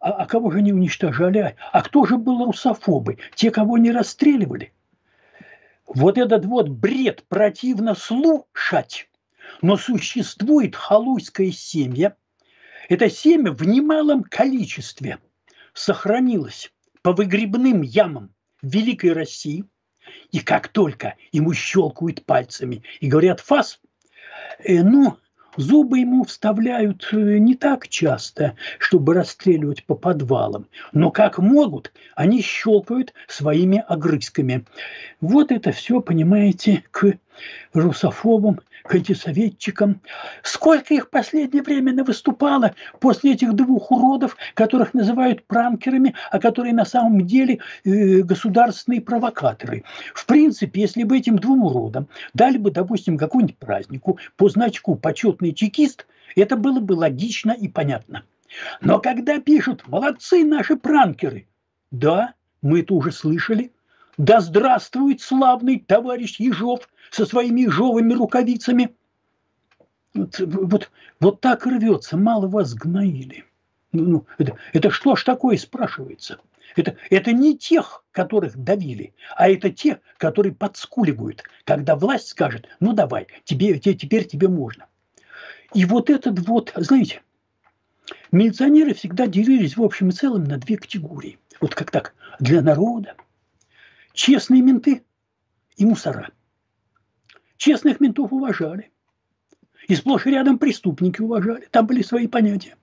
а, 0.00 0.10
а 0.10 0.26
кого 0.26 0.50
же 0.50 0.62
не 0.62 0.72
уничтожали? 0.72 1.56
А 1.72 1.82
кто 1.82 2.04
же 2.04 2.16
был 2.16 2.44
русофобы? 2.44 3.18
Те, 3.34 3.50
кого 3.50 3.78
не 3.78 3.90
расстреливали. 3.90 4.72
Вот 5.86 6.18
этот 6.18 6.44
вот 6.44 6.68
бред 6.68 7.24
противно 7.28 7.94
слушать. 7.94 9.08
Но 9.62 9.76
существует 9.76 10.76
халуйское 10.76 11.50
семя. 11.50 12.16
Это 12.88 13.08
семя 13.08 13.52
в 13.52 13.66
немалом 13.66 14.22
количестве 14.22 15.18
сохранилось 15.72 16.72
по 17.02 17.12
выгребным 17.12 17.82
ямам 17.82 18.34
Великой 18.62 19.12
России. 19.12 19.64
И 20.30 20.40
как 20.40 20.68
только 20.68 21.16
ему 21.32 21.52
щелкают 21.52 22.24
пальцами 22.24 22.82
и 23.00 23.08
говорят 23.08 23.40
«фас», 23.40 23.80
э, 24.60 24.82
ну, 24.82 25.18
Зубы 25.56 26.00
ему 26.00 26.24
вставляют 26.24 27.08
э, 27.12 27.38
не 27.38 27.54
так 27.54 27.88
часто, 27.88 28.54
чтобы 28.78 29.14
расстреливать 29.14 29.84
по 29.84 29.94
подвалам, 29.94 30.66
но 30.92 31.10
как 31.10 31.38
могут, 31.38 31.92
они 32.14 32.42
щелкают 32.42 33.14
своими 33.26 33.82
огрызками. 33.88 34.64
Вот 35.20 35.52
это 35.52 35.72
все, 35.72 36.00
понимаете, 36.00 36.84
к 36.90 37.14
русофобам, 37.72 38.60
к 38.86 38.94
антисоветчикам. 38.94 40.00
Сколько 40.42 40.94
их 40.94 41.06
в 41.06 41.10
последнее 41.10 41.62
время 41.62 42.04
выступало 42.04 42.74
после 43.00 43.32
этих 43.32 43.54
двух 43.54 43.90
уродов, 43.90 44.36
которых 44.54 44.94
называют 44.94 45.44
пранкерами, 45.46 46.14
а 46.30 46.38
которые 46.38 46.72
на 46.72 46.84
самом 46.84 47.26
деле 47.26 47.60
э, 47.84 48.20
государственные 48.22 49.00
провокаторы. 49.00 49.84
В 50.14 50.26
принципе, 50.26 50.82
если 50.82 51.02
бы 51.02 51.18
этим 51.18 51.38
двум 51.38 51.64
уродам 51.64 52.08
дали 52.34 52.58
бы, 52.58 52.70
допустим, 52.70 53.18
какую-нибудь 53.18 53.58
празднику 53.58 54.18
по 54.36 54.48
значку 54.48 54.94
«почетный 54.94 55.52
чекист», 55.52 56.06
это 56.34 56.56
было 56.56 56.80
бы 56.80 56.92
логично 56.92 57.52
и 57.52 57.68
понятно. 57.68 58.24
Но 58.80 59.00
когда 59.00 59.40
пишут 59.40 59.86
«молодцы 59.88 60.44
наши 60.44 60.76
пранкеры», 60.76 61.46
да, 61.90 62.34
мы 62.62 62.80
это 62.80 62.94
уже 62.94 63.12
слышали, 63.12 63.72
да 64.18 64.40
здравствует 64.40 65.20
славный 65.20 65.78
товарищ 65.78 66.40
Ежов 66.40 66.88
со 67.10 67.26
своими 67.26 67.62
ежовыми 67.62 68.14
рукавицами. 68.14 68.94
Вот, 70.14 70.38
вот, 70.38 70.90
вот 71.20 71.40
так 71.40 71.66
рвется, 71.66 72.16
мало 72.16 72.48
вас 72.48 72.74
гноили. 72.74 73.44
Ну, 73.92 74.04
ну, 74.04 74.26
это, 74.38 74.56
это 74.72 74.90
что 74.90 75.16
ж 75.16 75.24
такое, 75.24 75.58
спрашивается? 75.58 76.38
Это, 76.74 76.96
это 77.10 77.32
не 77.32 77.56
тех, 77.56 78.04
которых 78.12 78.56
давили, 78.56 79.14
а 79.36 79.48
это 79.48 79.70
те, 79.70 80.00
которые 80.16 80.54
подскуливают, 80.54 81.42
когда 81.64 81.96
власть 81.96 82.28
скажет, 82.28 82.66
ну 82.80 82.92
давай, 82.92 83.26
тебе, 83.44 83.78
тебе, 83.78 83.94
теперь 83.94 84.26
тебе 84.26 84.48
можно. 84.48 84.86
И 85.74 85.84
вот 85.84 86.10
этот 86.10 86.38
вот, 86.40 86.72
знаете, 86.76 87.22
милиционеры 88.32 88.94
всегда 88.94 89.26
делились 89.26 89.76
в 89.76 89.82
общем 89.82 90.08
и 90.08 90.12
целом 90.12 90.44
на 90.44 90.58
две 90.58 90.76
категории. 90.76 91.38
Вот 91.60 91.74
как 91.74 91.90
так, 91.90 92.14
для 92.40 92.62
народа– 92.62 93.14
честные 94.16 94.62
менты 94.62 95.04
и 95.76 95.86
мусора. 95.86 96.30
Честных 97.56 98.00
ментов 98.00 98.32
уважали. 98.32 98.90
И 99.88 99.94
сплошь 99.94 100.26
и 100.26 100.30
рядом 100.30 100.58
преступники 100.58 101.20
уважали. 101.20 101.68
Там 101.70 101.86
были 101.86 102.02
свои 102.02 102.26
понятия. 102.26 102.76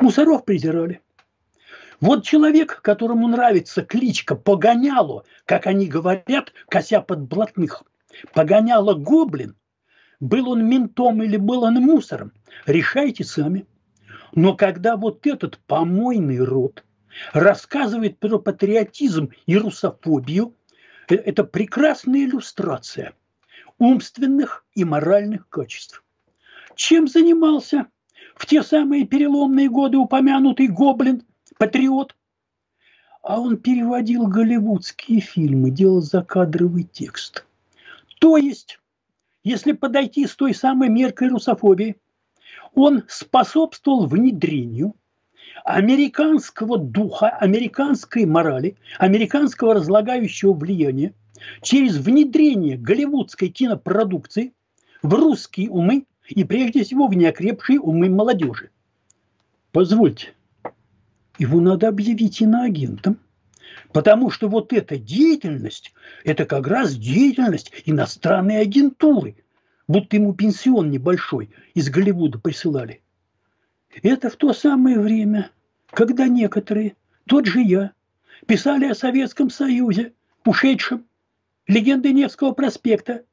Мусоров 0.00 0.44
презирали. 0.44 1.00
Вот 2.00 2.24
человек, 2.24 2.82
которому 2.82 3.28
нравится 3.28 3.82
кличка 3.82 4.34
Погоняло, 4.34 5.24
как 5.46 5.66
они 5.66 5.86
говорят, 5.86 6.52
кося 6.68 7.00
под 7.00 7.22
блатных. 7.22 7.84
Погоняло 8.34 8.94
гоблин. 8.94 9.56
Был 10.20 10.50
он 10.50 10.68
ментом 10.68 11.22
или 11.22 11.36
был 11.36 11.62
он 11.62 11.74
мусором. 11.74 12.32
Решайте 12.66 13.24
сами. 13.24 13.66
Но 14.34 14.56
когда 14.56 14.96
вот 14.96 15.26
этот 15.26 15.58
помойный 15.66 16.38
род 16.38 16.84
рассказывает 17.32 18.18
про 18.18 18.38
патриотизм 18.38 19.30
и 19.46 19.56
русофобию– 19.56 20.56
это 21.16 21.44
прекрасная 21.44 22.24
иллюстрация 22.24 23.14
умственных 23.78 24.64
и 24.74 24.84
моральных 24.84 25.48
качеств. 25.48 26.04
Чем 26.74 27.08
занимался 27.08 27.86
в 28.36 28.46
те 28.46 28.62
самые 28.62 29.06
переломные 29.06 29.68
годы 29.68 29.98
упомянутый 29.98 30.68
гоблин, 30.68 31.22
патриот? 31.58 32.14
А 33.22 33.40
он 33.40 33.56
переводил 33.56 34.26
голливудские 34.26 35.20
фильмы, 35.20 35.70
делал 35.70 36.00
закадровый 36.00 36.84
текст. 36.84 37.44
То 38.18 38.36
есть, 38.36 38.80
если 39.44 39.72
подойти 39.72 40.26
с 40.26 40.34
той 40.34 40.54
самой 40.54 40.88
меркой 40.88 41.28
русофобии, 41.28 41.96
он 42.74 43.04
способствовал 43.08 44.06
внедрению 44.06 44.94
американского 45.64 46.78
духа, 46.78 47.28
американской 47.28 48.26
морали, 48.26 48.76
американского 48.98 49.74
разлагающего 49.74 50.52
влияния 50.52 51.14
через 51.62 51.96
внедрение 51.96 52.76
голливудской 52.76 53.48
кинопродукции 53.48 54.52
в 55.02 55.14
русские 55.14 55.70
умы 55.70 56.06
и 56.28 56.44
прежде 56.44 56.84
всего 56.84 57.06
в 57.06 57.14
неокрепшие 57.14 57.80
умы 57.80 58.08
молодежи. 58.08 58.70
Позвольте, 59.72 60.34
его 61.38 61.60
надо 61.60 61.88
объявить 61.88 62.40
иноагентом, 62.40 63.18
потому 63.92 64.30
что 64.30 64.48
вот 64.48 64.72
эта 64.72 64.96
деятельность, 64.96 65.94
это 66.24 66.44
как 66.44 66.66
раз 66.66 66.94
деятельность 66.94 67.72
иностранной 67.84 68.60
агентуры, 68.60 69.36
будто 69.88 70.16
ему 70.16 70.34
пенсион 70.34 70.90
небольшой 70.90 71.50
из 71.74 71.88
Голливуда 71.88 72.38
присылали. 72.38 73.02
Это 74.02 74.30
в 74.30 74.36
то 74.36 74.52
самое 74.52 74.98
время, 74.98 75.50
когда 75.92 76.26
некоторые, 76.26 76.96
тот 77.26 77.46
же 77.46 77.60
я, 77.60 77.92
писали 78.46 78.86
о 78.86 78.94
Советском 78.94 79.50
Союзе, 79.50 80.14
ушедшем, 80.44 81.06
легенды 81.66 82.12
Невского 82.12 82.52
проспекта, 82.52 83.24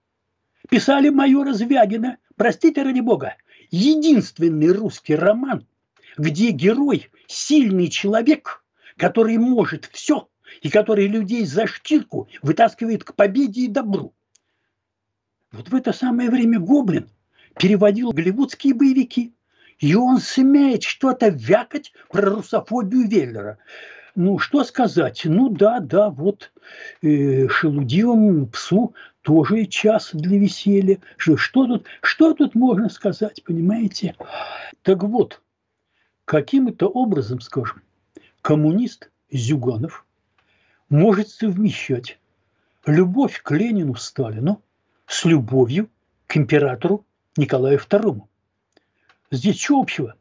писали 0.70 1.10
майора 1.10 1.54
Звягина, 1.54 2.18
простите 2.36 2.84
ради 2.84 3.00
бога, 3.00 3.36
единственный 3.72 4.72
русский 4.74 5.16
роман, 5.16 5.66
где 6.18 6.52
герой– 6.52 7.10
сильный 7.28 7.88
человек, 7.88 8.64
который 8.98 9.38
может 9.38 9.86
все 9.86 10.28
и 10.62 10.70
который 10.70 11.08
людей 11.08 11.46
за 11.46 11.66
штирку 11.66 12.28
вытаскивает 12.42 13.04
к 13.04 13.16
победе 13.16 13.62
и 13.62 13.68
добру. 13.68 14.14
Вот 15.52 15.70
в 15.70 15.76
это 15.76 15.94
самое 15.94 16.30
время 16.30 16.60
Гоблин 16.60 17.10
переводил 17.58 18.12
голливудские 18.12 18.74
боевики– 18.74 19.34
и 19.80 19.96
он 19.96 20.20
смеет 20.20 20.84
что-то 20.84 21.30
вякать 21.30 21.94
про 22.10 22.30
русофобию 22.30 23.08
Веллера. 23.08 23.58
Ну, 24.16 24.38
что 24.38 24.64
сказать? 24.64 25.22
Ну, 25.24 25.50
да, 25.50 25.80
да, 25.80 26.10
вот 26.10 26.52
э, 27.02 27.48
шелудивому 27.48 28.48
псу 28.48 28.94
тоже 29.22 29.66
час 29.66 30.10
для 30.14 30.38
веселья. 30.38 31.00
Что, 31.18 31.38
что, 31.38 31.68
тут, 31.68 31.86
что 32.02 32.34
тут 32.34 32.56
можно 32.56 32.90
сказать, 32.90 33.44
понимаете? 33.44 34.16
Так 34.82 35.04
вот, 35.04 35.42
каким-то 36.26 36.88
образом, 36.88 37.40
скажем, 37.40 37.82
коммунист 38.42 39.10
Зюганов 39.32 40.06
может 40.90 41.30
совмещать 41.30 42.20
любовь 42.86 43.42
к 43.42 43.52
Ленину 43.52 43.96
Сталину 43.96 44.62
с 45.06 45.24
любовью 45.26 45.90
к 46.28 46.36
императору 46.36 47.06
Николаю 47.38 47.78
II. 47.78 48.29
Здесь 49.32 49.62
что 49.62 49.80
общего? 49.80 50.16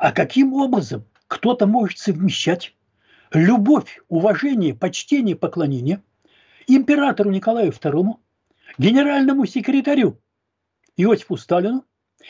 А 0.00 0.12
каким 0.12 0.54
образом 0.54 1.04
кто-то 1.26 1.66
может 1.66 1.98
совмещать 1.98 2.74
любовь, 3.32 4.00
уважение, 4.08 4.74
почтение, 4.74 5.36
поклонение 5.36 6.02
императору 6.66 7.30
Николаю 7.30 7.72
II, 7.72 8.14
генеральному 8.78 9.46
секретарю 9.46 10.18
Иосифу 10.96 11.36
Сталину 11.36 11.84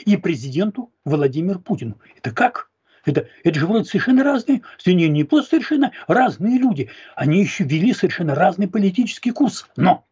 и 0.06 0.16
президенту 0.16 0.92
Владимиру 1.04 1.60
Путину. 1.60 2.00
Это 2.16 2.30
как? 2.32 2.70
Это, 3.04 3.28
это 3.42 3.58
же 3.58 3.66
вроде 3.66 3.84
совершенно 3.84 4.22
разные, 4.22 4.62
не, 4.86 5.08
не 5.08 5.24
просто 5.24 5.50
совершенно 5.50 5.92
разные 6.06 6.58
люди, 6.58 6.88
они 7.16 7.40
еще 7.40 7.64
вели 7.64 7.92
совершенно 7.92 8.34
разный 8.34 8.68
политический 8.68 9.32
курс. 9.32 9.66
Но 9.76 10.06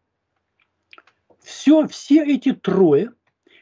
все, 1.42 1.86
все 1.86 2.24
эти 2.24 2.52
трое 2.52 3.12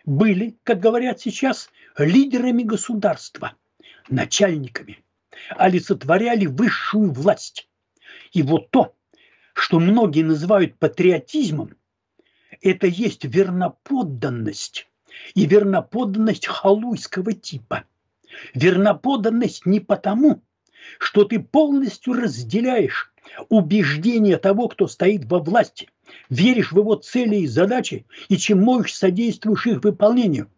были, 0.06 0.56
как 0.64 0.80
говорят 0.80 1.20
сейчас, 1.20 1.70
лидерами 2.04 2.62
государства, 2.62 3.54
начальниками, 4.08 5.02
олицетворяли 5.50 6.46
высшую 6.46 7.12
власть. 7.12 7.68
И 8.32 8.42
вот 8.42 8.70
то, 8.70 8.94
что 9.54 9.80
многие 9.80 10.22
называют 10.22 10.78
патриотизмом, 10.78 11.74
это 12.62 12.86
есть 12.86 13.24
верноподданность. 13.24 14.88
И 15.34 15.46
верноподданность 15.46 16.46
халуйского 16.46 17.32
типа. 17.32 17.84
Верноподданность 18.54 19.66
не 19.66 19.80
потому, 19.80 20.42
что 20.98 21.24
ты 21.24 21.40
полностью 21.40 22.14
разделяешь 22.14 23.12
убеждения 23.48 24.36
того, 24.36 24.68
кто 24.68 24.86
стоит 24.86 25.24
во 25.24 25.38
власти, 25.40 25.90
веришь 26.30 26.72
в 26.72 26.78
его 26.78 26.94
цели 26.94 27.36
и 27.36 27.46
задачи, 27.46 28.06
и 28.28 28.36
чем 28.36 28.60
можешь 28.60 28.94
содействуешь 28.94 29.66
их 29.66 29.82
выполнению– 29.82 30.48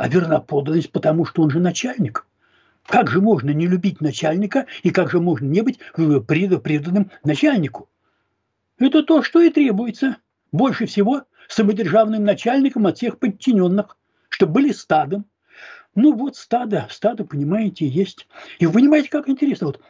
а 0.00 0.08
верноподданность, 0.08 0.92
потому 0.92 1.26
что 1.26 1.42
он 1.42 1.50
же 1.50 1.60
начальник. 1.60 2.26
Как 2.86 3.10
же 3.10 3.20
можно 3.20 3.50
не 3.50 3.66
любить 3.66 4.00
начальника 4.00 4.64
и 4.82 4.88
как 4.88 5.10
же 5.10 5.20
можно 5.20 5.44
не 5.44 5.60
быть 5.60 5.78
преданным 5.94 7.10
начальнику? 7.22 7.86
Это 8.78 9.02
то, 9.02 9.22
что 9.22 9.42
и 9.42 9.50
требуется. 9.50 10.16
Больше 10.52 10.86
всего 10.86 11.24
самодержавным 11.48 12.24
начальником 12.24 12.86
от 12.86 12.96
всех 12.96 13.18
подчиненных, 13.18 13.98
чтобы 14.30 14.54
были 14.54 14.72
стадом. 14.72 15.26
Ну 15.94 16.14
вот 16.14 16.34
стадо, 16.34 16.88
стадо, 16.90 17.24
понимаете, 17.24 17.86
есть. 17.86 18.26
И 18.58 18.64
вы 18.64 18.72
понимаете, 18.72 19.10
как 19.10 19.28
интересно. 19.28 19.66
Вот, 19.66 19.80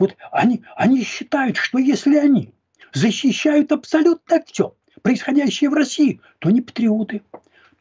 вот 0.00 0.16
они, 0.32 0.64
они 0.74 1.04
считают, 1.04 1.56
что 1.56 1.78
если 1.78 2.16
они 2.16 2.52
защищают 2.92 3.70
абсолютно 3.70 4.42
все, 4.46 4.74
происходящее 5.02 5.70
в 5.70 5.74
России, 5.74 6.20
то 6.40 6.48
они 6.48 6.60
патриоты. 6.60 7.22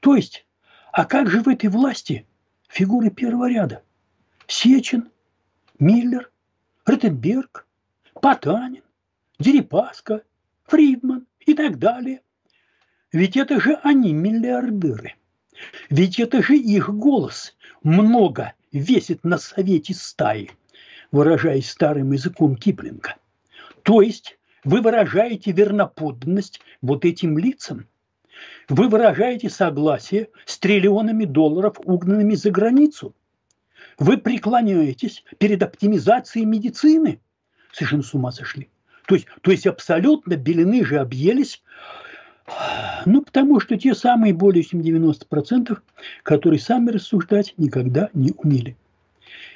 То 0.01 0.15
есть 0.15 0.45
а 0.91 1.05
как 1.05 1.29
же 1.29 1.41
в 1.41 1.47
этой 1.47 1.69
власти 1.69 2.25
фигуры 2.67 3.09
первого 3.09 3.49
ряда. 3.49 3.83
Сечин, 4.47 5.09
Миллер, 5.77 6.31
Ротенберг, 6.85 7.67
Потанин, 8.21 8.83
Дерипаска, 9.39 10.23
Фридман 10.65 11.25
и 11.45 11.53
так 11.53 11.79
далее. 11.79 12.21
Ведь 13.11 13.37
это 13.37 13.59
же 13.59 13.79
они 13.83 14.13
миллиардеры. 14.13 15.15
Ведь 15.89 16.19
это 16.19 16.41
же 16.43 16.57
их 16.57 16.89
голос 16.89 17.55
много 17.83 18.53
весит 18.71 19.23
на 19.23 19.37
совете 19.37 19.93
стаи, 19.93 20.51
выражаясь 21.11 21.69
старым 21.69 22.11
языком 22.11 22.55
Киплинга. 22.55 23.15
То 23.83 24.01
есть 24.01 24.37
вы 24.63 24.81
выражаете 24.81 25.51
верноподданность 25.51 26.61
вот 26.81 27.05
этим 27.05 27.37
лицам. 27.37 27.87
Вы 28.67 28.87
выражаете 28.87 29.49
согласие 29.49 30.29
с 30.45 30.57
триллионами 30.57 31.25
долларов, 31.25 31.77
угнанными 31.83 32.35
за 32.35 32.51
границу. 32.51 33.15
Вы 33.97 34.17
преклоняетесь 34.17 35.23
перед 35.37 35.63
оптимизацией 35.63 36.45
медицины. 36.45 37.19
Совершенно 37.71 38.03
с 38.03 38.13
ума 38.13 38.31
сошли. 38.31 38.69
То 39.07 39.15
есть, 39.15 39.27
то 39.41 39.51
есть 39.51 39.65
абсолютно 39.65 40.35
белины 40.35 40.85
же 40.85 40.99
объелись 40.99 41.63
ну, 43.05 43.21
потому 43.21 43.59
что 43.59 43.77
те 43.77 43.93
самые 43.93 44.33
более 44.33 44.63
чем 44.63 44.81
90%, 44.81 45.77
которые 46.23 46.59
сами 46.59 46.91
рассуждать 46.91 47.53
никогда 47.57 48.09
не 48.13 48.31
умели. 48.37 48.75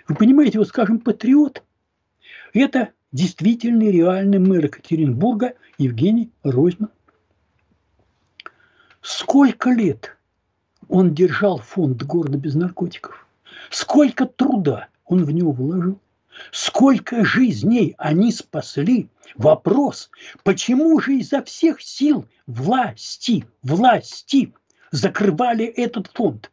Вы 0.08 0.16
понимаете, 0.16 0.60
вот 0.60 0.68
скажем, 0.68 1.00
патриот– 1.00 1.64
это 2.54 2.90
действительный 3.12 3.92
реальный 3.92 4.40
мэр 4.40 4.66
Екатеринбурга 4.66 5.54
Евгений 5.78 6.32
Ройзман. 6.44 6.90
Сколько 9.04 9.70
лет 9.70 10.16
он 10.88 11.14
держал 11.14 11.58
фонд 11.58 12.04
города 12.04 12.38
без 12.38 12.56
наркотиков? 12.56 13.28
Сколько 13.70 14.26
труда 14.26 14.88
он 15.06 15.26
в 15.26 15.32
него 15.32 15.52
вложил? 15.52 16.00
Сколько 16.52 17.26
жизней 17.26 17.96
они 17.98 18.32
спасли? 18.32 19.10
Вопрос, 19.36 20.10
почему 20.44 20.98
же 21.02 21.18
изо 21.18 21.44
всех 21.44 21.82
сил 21.82 22.26
власти, 22.48 23.46
власти 23.62 24.54
закрывали 24.92 25.66
этот 25.66 26.08
фонд? 26.08 26.50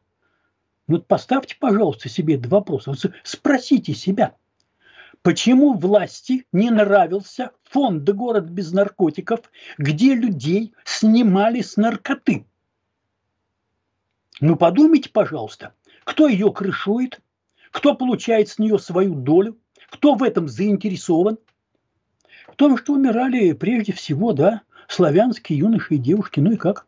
Вот 0.88 1.06
поставьте, 1.06 1.56
пожалуйста, 1.56 2.08
себе 2.08 2.34
этот 2.34 2.50
вопрос. 2.50 2.88
Спросите 3.22 3.94
себя, 3.94 4.34
почему 5.22 5.74
власти 5.74 6.46
не 6.52 6.70
нравился 6.70 7.52
фонд 7.64 8.08
«Город 8.08 8.50
без 8.50 8.72
наркотиков», 8.72 9.40
где 9.78 10.14
людей 10.14 10.74
снимали 10.84 11.60
с 11.60 11.76
наркоты? 11.76 12.46
Ну, 14.40 14.56
подумайте, 14.56 15.10
пожалуйста, 15.10 15.74
кто 16.04 16.26
ее 16.26 16.52
крышует, 16.52 17.20
кто 17.70 17.94
получает 17.94 18.48
с 18.48 18.58
нее 18.58 18.78
свою 18.78 19.14
долю, 19.14 19.58
кто 19.90 20.14
в 20.14 20.22
этом 20.22 20.48
заинтересован? 20.48 21.38
В 22.48 22.56
том, 22.56 22.76
что 22.76 22.94
умирали 22.94 23.52
прежде 23.52 23.92
всего, 23.92 24.32
да, 24.32 24.62
славянские 24.88 25.58
юноши 25.58 25.94
и 25.94 25.98
девушки. 25.98 26.40
Ну 26.40 26.52
и 26.52 26.56
как? 26.56 26.86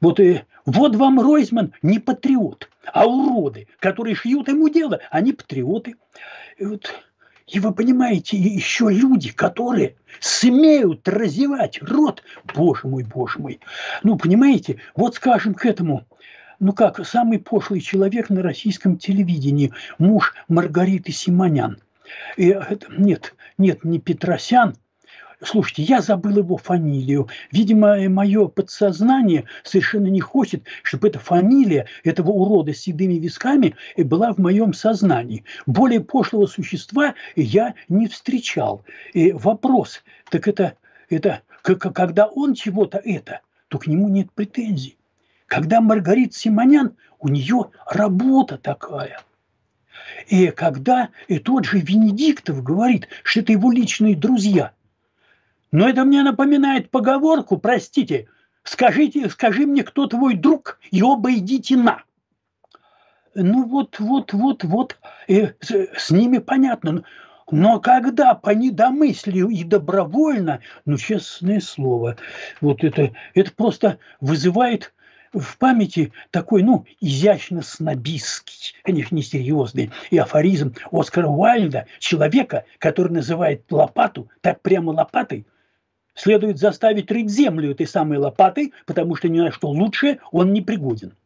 Вот, 0.00 0.20
и, 0.20 0.24
э, 0.24 0.44
вот 0.64 0.96
вам 0.96 1.20
Ройзман 1.20 1.74
не 1.82 1.98
патриот, 1.98 2.70
а 2.92 3.06
уроды, 3.06 3.68
которые 3.78 4.14
шьют 4.14 4.48
ему 4.48 4.68
дело, 4.68 5.00
они 5.10 5.32
патриоты. 5.32 5.96
И, 6.56 6.64
вот, 6.64 6.90
и 7.50 7.60
вы 7.60 7.72
понимаете, 7.72 8.36
еще 8.36 8.90
люди, 8.90 9.32
которые 9.32 9.96
смеют 10.20 11.06
разевать 11.08 11.78
рот, 11.82 12.22
боже 12.54 12.86
мой, 12.86 13.04
боже 13.04 13.38
мой. 13.38 13.60
Ну, 14.02 14.16
понимаете, 14.16 14.80
вот 14.94 15.16
скажем 15.16 15.54
к 15.54 15.66
этому, 15.66 16.06
ну 16.58 16.72
как, 16.72 17.04
самый 17.06 17.38
пошлый 17.38 17.80
человек 17.80 18.30
на 18.30 18.42
российском 18.42 18.98
телевидении, 18.98 19.72
муж 19.98 20.34
Маргариты 20.48 21.12
Симонян– 21.12 21.78
и 22.36 22.48
это, 22.48 22.86
нет, 22.96 23.34
нет, 23.58 23.84
не 23.84 23.98
Петросян. 23.98 24.76
Слушайте, 25.42 25.84
я 25.84 26.02
забыл 26.02 26.36
его 26.38 26.58
фамилию. 26.58 27.28
Видимо, 27.50 27.96
мое 28.10 28.48
подсознание 28.48 29.44
совершенно 29.64 30.08
не 30.08 30.20
хочет, 30.20 30.64
чтобы 30.82 31.08
эта 31.08 31.18
фамилия 31.18 31.86
этого 32.04 32.30
урода 32.30 32.74
с 32.74 32.80
седыми 32.80 33.14
висками 33.14 33.74
была 33.96 34.34
в 34.34 34.38
моем 34.38 34.74
сознании. 34.74 35.44
Более 35.64 36.00
пошлого 36.00 36.46
существа 36.46 37.14
я 37.36 37.74
не 37.88 38.06
встречал. 38.08 38.84
И 39.14 39.32
вопрос, 39.32 40.02
так 40.30 40.46
это, 40.46 40.74
это 41.08 41.40
когда 41.62 42.26
он 42.26 42.52
чего-то 42.52 42.98
это, 42.98 43.40
то 43.68 43.78
к 43.78 43.86
нему 43.86 44.08
нет 44.08 44.30
претензий. 44.32 44.98
Когда 45.46 45.80
Маргарита 45.80 46.36
Симонян, 46.36 46.96
у 47.18 47.28
нее 47.28 47.70
работа 47.86 48.58
такая– 48.58 49.22
и 50.28 50.48
когда 50.48 51.10
и 51.28 51.38
тот 51.38 51.64
же 51.64 51.78
Венедиктов 51.78 52.62
говорит, 52.62 53.08
что 53.22 53.40
это 53.40 53.52
его 53.52 53.70
личные 53.70 54.16
друзья. 54.16 54.72
Но 55.72 55.88
это 55.88 56.04
мне 56.04 56.22
напоминает 56.22 56.90
поговорку, 56.90 57.56
простите, 57.58 58.26
скажите, 58.64 59.28
скажи 59.28 59.66
мне, 59.66 59.84
кто 59.84 60.06
твой 60.06 60.34
друг, 60.34 60.78
и 60.90 61.02
оба 61.02 61.32
идите 61.32 61.76
на. 61.76 62.02
Ну 63.34 63.64
вот, 63.64 64.00
вот, 64.00 64.32
вот, 64.32 64.64
вот, 64.64 64.98
и 65.28 65.50
с, 65.60 65.70
с 65.96 66.10
ними 66.10 66.38
понятно. 66.38 67.04
Но 67.52 67.80
когда 67.80 68.34
по 68.34 68.50
недомыслию 68.50 69.48
и 69.48 69.64
добровольно, 69.64 70.60
ну, 70.84 70.96
честное 70.96 71.60
слово, 71.60 72.16
вот 72.60 72.82
это, 72.84 73.12
это 73.34 73.52
просто 73.52 73.98
вызывает 74.20 74.92
в 75.32 75.58
памяти 75.58 76.12
такой, 76.30 76.62
ну, 76.62 76.86
изящно-снобистский, 77.00 78.74
конечно, 78.82 79.14
несерьезный, 79.14 79.92
и 80.10 80.18
афоризм 80.18 80.74
Оскара 80.90 81.28
Уайльда, 81.28 81.86
человека, 82.00 82.64
который 82.78 83.12
называет 83.12 83.70
лопату 83.70 84.28
так 84.40 84.60
прямо 84.60 84.90
лопатой, 84.90 85.46
следует 86.20 86.58
заставить 86.58 87.10
рыть 87.10 87.30
землю 87.30 87.70
этой 87.70 87.86
самой 87.86 88.18
лопатой, 88.18 88.74
потому 88.84 89.16
что 89.16 89.28
ни 89.30 89.40
на 89.40 89.50
что 89.50 89.70
лучше 89.70 90.18
он 90.32 90.52
не 90.52 90.60
пригоден. 90.60 91.16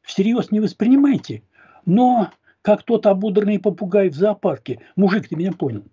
Всерьез 0.00 0.50
не 0.50 0.60
воспринимайте, 0.60 1.42
но 1.84 2.30
как 2.62 2.82
тот 2.82 3.06
обудренный 3.06 3.58
попугай 3.58 4.08
в 4.08 4.14
зоопарке. 4.14 4.80
Мужик, 4.96 5.28
ты 5.28 5.36
меня 5.36 5.52
понял. 5.52 5.84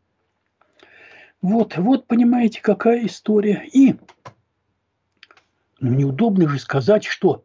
Вот, 1.42 1.76
вот, 1.78 2.08
понимаете, 2.08 2.62
какая 2.62 3.06
история. 3.06 3.66
И 3.74 3.96
ну, 5.82 5.94
неудобно 5.94 6.48
же 6.48 6.60
сказать, 6.60 7.04
что 7.04 7.44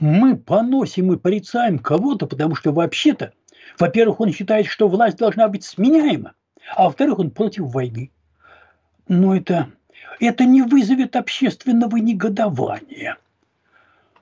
мы 0.00 0.36
поносим 0.36 1.12
и 1.12 1.18
порицаем 1.18 1.78
кого-то, 1.78 2.26
потому 2.26 2.54
что 2.54 2.72
вообще-то, 2.72 3.34
во-первых, 3.78 4.20
он 4.20 4.32
считает, 4.32 4.66
что 4.66 4.88
власть 4.88 5.18
должна 5.18 5.48
быть 5.48 5.64
сменяема, 5.64 6.32
а 6.74 6.84
во-вторых, 6.84 7.18
он 7.18 7.30
против 7.30 7.64
войны. 7.64 8.10
Но 9.06 9.36
это, 9.36 9.70
это 10.20 10.44
не 10.44 10.62
вызовет 10.62 11.16
общественного 11.16 11.96
негодования. 11.96 13.18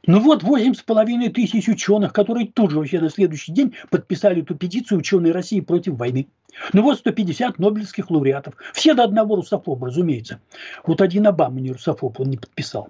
Ну 0.05 0.19
вот 0.19 0.43
восемь 0.43 0.75
с 0.75 0.83
половиной 0.83 1.29
тысяч 1.29 1.69
ученых, 1.69 2.13
которые 2.13 2.49
тут 2.49 2.73
же 2.73 2.79
вообще 2.79 3.01
на 3.01 3.09
следующий 3.09 3.53
день 3.53 3.75
подписали 3.89 4.43
эту 4.43 4.57
петицию 4.57 4.99
«Ученые 4.99 5.33
России 5.33 5.61
против 5.61 5.95
войны». 5.95 6.27
Ну 6.73 6.83
вот 6.83 6.99
150 6.99 7.59
нобелевских 7.61 8.11
лауреатов. 8.11 8.55
Все 8.73 8.95
до 8.95 9.05
одного 9.05 9.37
русофоба, 9.37 9.87
разумеется. 9.87 10.41
Вот 10.85 11.01
один 11.01 11.27
Обама 11.29 11.61
не 11.61 11.71
русофоб, 11.71 12.19
он 12.19 12.31
не 12.31 12.37
подписал. 12.37 12.89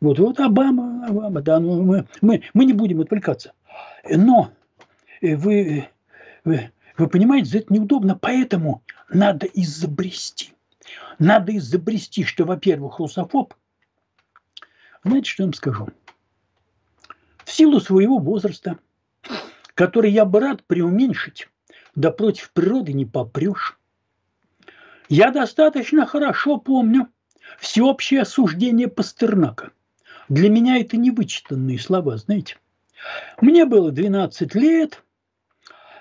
Вот, 0.00 0.20
вот 0.20 0.38
Обама, 0.38 1.06
Обама, 1.08 1.42
да, 1.42 1.58
ну, 1.58 1.82
мы, 1.82 2.06
мы, 2.20 2.42
мы 2.54 2.64
не 2.64 2.74
будем 2.74 3.00
отвлекаться. 3.00 3.52
Но 4.08 4.50
э, 5.20 5.34
вы, 5.34 5.88
вы, 6.44 6.70
вы 6.96 7.08
понимаете, 7.08 7.58
это 7.58 7.72
неудобно, 7.74 8.16
поэтому 8.18 8.82
надо 9.12 9.46
изобрести. 9.46 10.52
Надо 11.20 11.56
изобрести, 11.56 12.24
что, 12.24 12.44
во-первых, 12.44 12.98
русофоб, 12.98 13.54
знаете, 15.04 15.30
что 15.30 15.44
я 15.44 15.46
вам 15.46 15.54
скажу? 15.54 15.88
В 17.44 17.52
силу 17.52 17.78
своего 17.78 18.18
возраста, 18.18 18.78
который 19.74 20.10
я 20.10 20.24
бы 20.24 20.40
рад 20.40 20.64
преуменьшить, 20.64 21.48
да 21.94 22.10
против 22.10 22.50
природы 22.50 22.92
не 22.92 23.06
попрешь. 23.06 23.78
Я 25.08 25.30
достаточно 25.30 26.06
хорошо 26.06 26.58
помню 26.58 27.06
всеобщее 27.60 28.22
осуждение 28.22 28.88
Пастернака– 28.88 29.70
для 30.30 30.48
меня 30.48 30.78
это 30.78 30.96
не 30.96 31.10
вычитанные 31.10 31.80
слова, 31.80 32.16
знаете. 32.16 32.56
Мне 33.40 33.64
было 33.64 33.90
12 33.90 34.54
лет, 34.54 35.02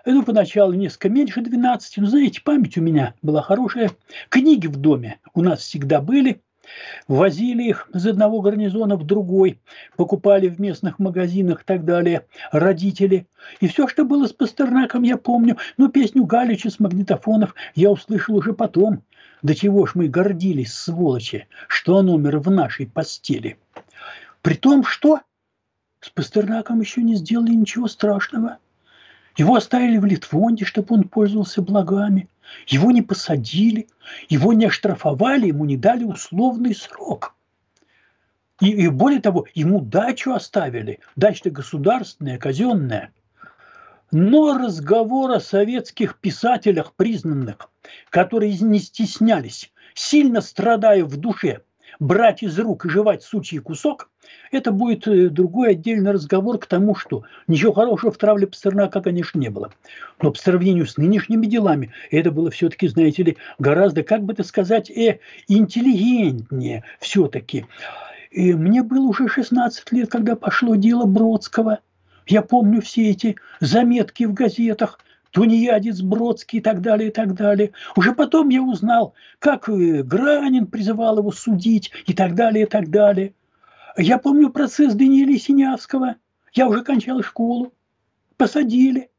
ну, 0.05 0.23
поначалу 0.23 0.73
несколько 0.73 1.09
меньше 1.09 1.41
12, 1.41 1.97
но, 1.97 2.07
знаете, 2.07 2.41
память 2.41 2.77
у 2.77 2.81
меня 2.81 3.13
была 3.21 3.41
хорошая. 3.41 3.91
Книги 4.29 4.67
в 4.67 4.77
доме 4.77 5.19
у 5.33 5.41
нас 5.41 5.59
всегда 5.59 6.01
были. 6.01 6.41
Возили 7.07 7.63
их 7.63 7.89
из 7.93 8.05
одного 8.05 8.41
гарнизона 8.41 8.95
в 8.95 9.03
другой, 9.03 9.59
покупали 9.95 10.47
в 10.47 10.59
местных 10.59 10.99
магазинах 10.99 11.61
и 11.61 11.65
так 11.65 11.83
далее, 11.83 12.27
родители. 12.51 13.27
И 13.59 13.67
все, 13.67 13.87
что 13.87 14.05
было 14.05 14.27
с 14.27 14.33
Пастернаком, 14.33 15.03
я 15.03 15.17
помню. 15.17 15.57
Ну, 15.77 15.89
песню 15.89 16.25
Галича 16.25 16.69
с 16.69 16.79
магнитофонов 16.79 17.55
я 17.73 17.89
услышал 17.89 18.35
уже 18.35 18.53
потом. 18.53 19.03
До 19.41 19.55
чего 19.55 19.85
ж 19.85 19.95
мы 19.95 20.09
гордились, 20.09 20.73
сволочи, 20.73 21.47
что 21.67 21.95
он 21.95 22.09
умер 22.09 22.39
в 22.39 22.51
нашей 22.51 22.85
постели. 22.85 23.57
При 24.41 24.53
том, 24.53 24.83
что 24.83 25.21
с 26.01 26.09
Пастернаком 26.09 26.81
еще 26.81 27.01
не 27.01 27.15
сделали 27.15 27.53
ничего 27.53 27.87
страшного. 27.87 28.57
Его 29.39 29.55
оставили 29.55 29.97
в 29.97 30.03
Литвонде, 30.05 30.65
чтобы 30.65 30.95
он 30.95 31.03
пользовался 31.05 31.61
благами. 31.61 32.27
Его 32.67 32.91
не 32.91 33.01
посадили, 33.01 33.87
его 34.27 34.51
не 34.51 34.65
оштрафовали, 34.65 35.47
ему 35.47 35.63
не 35.63 35.77
дали 35.77 36.03
условный 36.03 36.75
срок. 36.75 37.35
И, 38.59 38.69
и 38.69 38.89
более 38.89 39.21
того, 39.21 39.45
ему 39.53 39.79
дачу 39.79 40.33
оставили. 40.33 40.99
Дача 41.15 41.51
государственная, 41.51 42.37
казенная. 42.37 43.13
Но 44.11 44.57
разговор 44.57 45.31
о 45.31 45.39
советских 45.39 46.17
писателях 46.17 46.93
признанных, 46.95 47.69
которые 48.09 48.57
не 48.59 48.79
стеснялись, 48.79 49.71
сильно 49.93 50.41
страдая 50.41 51.05
в 51.05 51.15
душе, 51.15 51.61
брать 51.97 52.43
из 52.43 52.59
рук 52.59 52.85
и 52.85 52.89
жевать 52.89 53.23
сучий 53.23 53.59
кусок, 53.59 54.09
это 54.51 54.71
будет 54.71 55.07
э, 55.07 55.29
другой 55.29 55.71
отдельный 55.71 56.11
разговор 56.11 56.57
к 56.57 56.65
тому, 56.65 56.95
что 56.95 57.23
ничего 57.47 57.73
хорошего 57.73 58.11
в 58.11 58.17
травле 58.17 58.47
Пастернака, 58.47 59.01
конечно, 59.01 59.39
не 59.39 59.49
было. 59.49 59.71
Но 60.21 60.31
по 60.31 60.37
сравнению 60.37 60.87
с 60.87 60.97
нынешними 60.97 61.45
делами 61.45 61.91
это 62.11 62.31
было 62.31 62.51
все-таки, 62.51 62.87
знаете 62.87 63.23
ли, 63.23 63.37
гораздо, 63.57 64.03
как 64.03 64.23
бы 64.23 64.33
это 64.33 64.43
сказать, 64.43 64.89
э, 64.89 65.19
интеллигентнее 65.47 66.83
все-таки. 66.99 67.65
И 68.31 68.53
мне 68.53 68.83
было 68.83 69.07
уже 69.07 69.27
16 69.27 69.91
лет, 69.91 70.09
когда 70.09 70.35
пошло 70.35 70.75
дело 70.75 71.05
Бродского. 71.05 71.79
Я 72.27 72.41
помню 72.43 72.81
все 72.81 73.09
эти 73.09 73.35
заметки 73.59 74.25
в 74.25 74.33
газетах, 74.33 74.99
тунеядец 75.31 76.01
Бродский 76.01 76.59
и 76.59 76.61
так 76.61 76.81
далее, 76.81 77.09
и 77.09 77.11
так 77.11 77.33
далее. 77.33 77.71
Уже 77.95 78.13
потом 78.13 78.49
я 78.49 78.61
узнал, 78.61 79.13
как 79.39 79.69
э, 79.69 80.03
Гранин 80.03 80.67
призывал 80.67 81.19
его 81.19 81.31
судить 81.31 81.91
и 82.05 82.13
так 82.13 82.35
далее, 82.35 82.65
и 82.65 82.69
так 82.69 82.89
далее. 82.89 83.33
Я 83.97 84.17
помню 84.17 84.49
процесс 84.49 84.93
Даниэля 84.93 85.37
Синявского. 85.37 86.15
Я 86.53 86.67
уже 86.67 86.83
кончал 86.83 87.21
школу. 87.23 87.73
Посадили. 88.37 89.09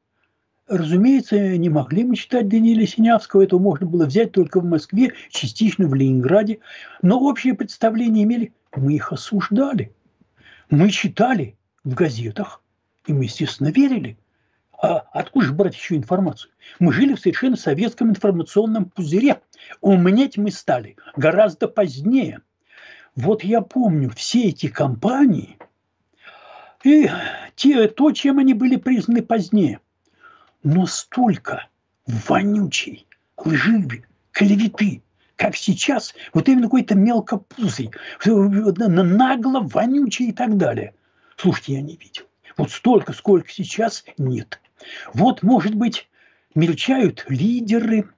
Разумеется, 0.71 1.57
не 1.57 1.69
могли 1.69 2.05
мы 2.05 2.15
читать 2.15 2.49
Даниэля 2.49 2.87
Синявского, 2.87 3.43
это 3.43 3.59
можно 3.59 3.87
было 3.87 4.07
взять 4.07 4.31
только 4.31 4.61
в 4.61 4.65
Москве, 4.65 5.13
частично 5.29 5.89
в 5.89 5.95
Ленинграде, 5.95 6.61
но 7.03 7.19
общее 7.19 7.55
представление 7.55 8.23
имели, 8.23 8.53
мы 8.77 8.95
их 8.95 9.13
осуждали, 9.13 9.93
мы 10.71 10.91
читали 10.91 11.57
в 11.83 11.95
газетах, 11.95 12.63
и 13.09 13.13
мы, 13.13 13.25
естественно, 13.25 13.73
верили. 13.73 14.17
А 14.81 14.99
откуда 15.13 15.47
же 15.47 15.53
брать 15.53 15.75
еще 15.75 15.97
информацию? 15.97 16.53
Мы 16.79 16.93
жили 16.93 17.15
в 17.15 17.21
совершенно 17.21 17.57
советском 17.57 18.11
информационном 18.11 18.85
пузыре. 18.85 19.41
Умнеть 19.81 20.39
мы 20.39 20.53
стали 20.53 20.97
гораздо 21.17 21.67
позднее. 21.67 22.43
Вот 23.17 23.45
я 23.45 23.61
помню 23.61 24.11
все 24.11 24.49
эти 24.49 24.69
компании 24.69 25.59
и 26.85 27.11
те, 27.57 27.89
то, 27.89 28.13
чем 28.13 28.39
они 28.39 28.55
были 28.55 28.77
признаны 28.77 29.23
позднее– 29.23 29.81
но 30.63 30.87
столько 30.87 31.69
вонючей 32.07 33.07
лжи, 33.37 34.05
клеветы, 34.33 35.03
как 35.37 35.57
сейчас, 35.57 36.15
вот 36.35 36.49
именно 36.49 36.65
какой-то 36.65 36.95
мелкопузый, 36.95 37.91
нагло, 38.25 39.61
вонючий 39.61 40.29
и 40.29 40.33
так 40.33 40.57
далее. 40.57 40.95
Слушайте, 41.37 41.75
я 41.75 41.81
не 41.81 41.97
видел. 41.97 42.25
Вот 42.57 42.71
столько, 42.71 43.13
сколько 43.13 43.51
сейчас, 43.51 44.05
нет. 44.19 44.61
Вот, 45.15 45.43
может 45.43 45.75
быть, 45.75 46.09
мельчают 46.55 47.25
лидеры 47.29 48.11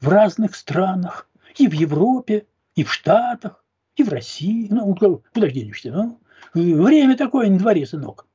в 0.00 0.08
разных 0.08 0.54
странах, 0.56 1.28
и 1.56 1.68
в 1.68 1.72
Европе, 1.72 2.46
и 2.74 2.84
в 2.84 2.92
Штатах, 2.92 3.61
и 3.96 4.02
в 4.02 4.08
России. 4.08 4.68
Ну, 4.70 4.94
куда 4.94 5.46
же 5.46 5.52
денешься? 5.52 5.92
Ну? 5.92 6.18
Время 6.54 7.16
такое 7.16 7.48
на 7.50 7.58
дворе, 7.58 7.86
сынок. 7.86 8.26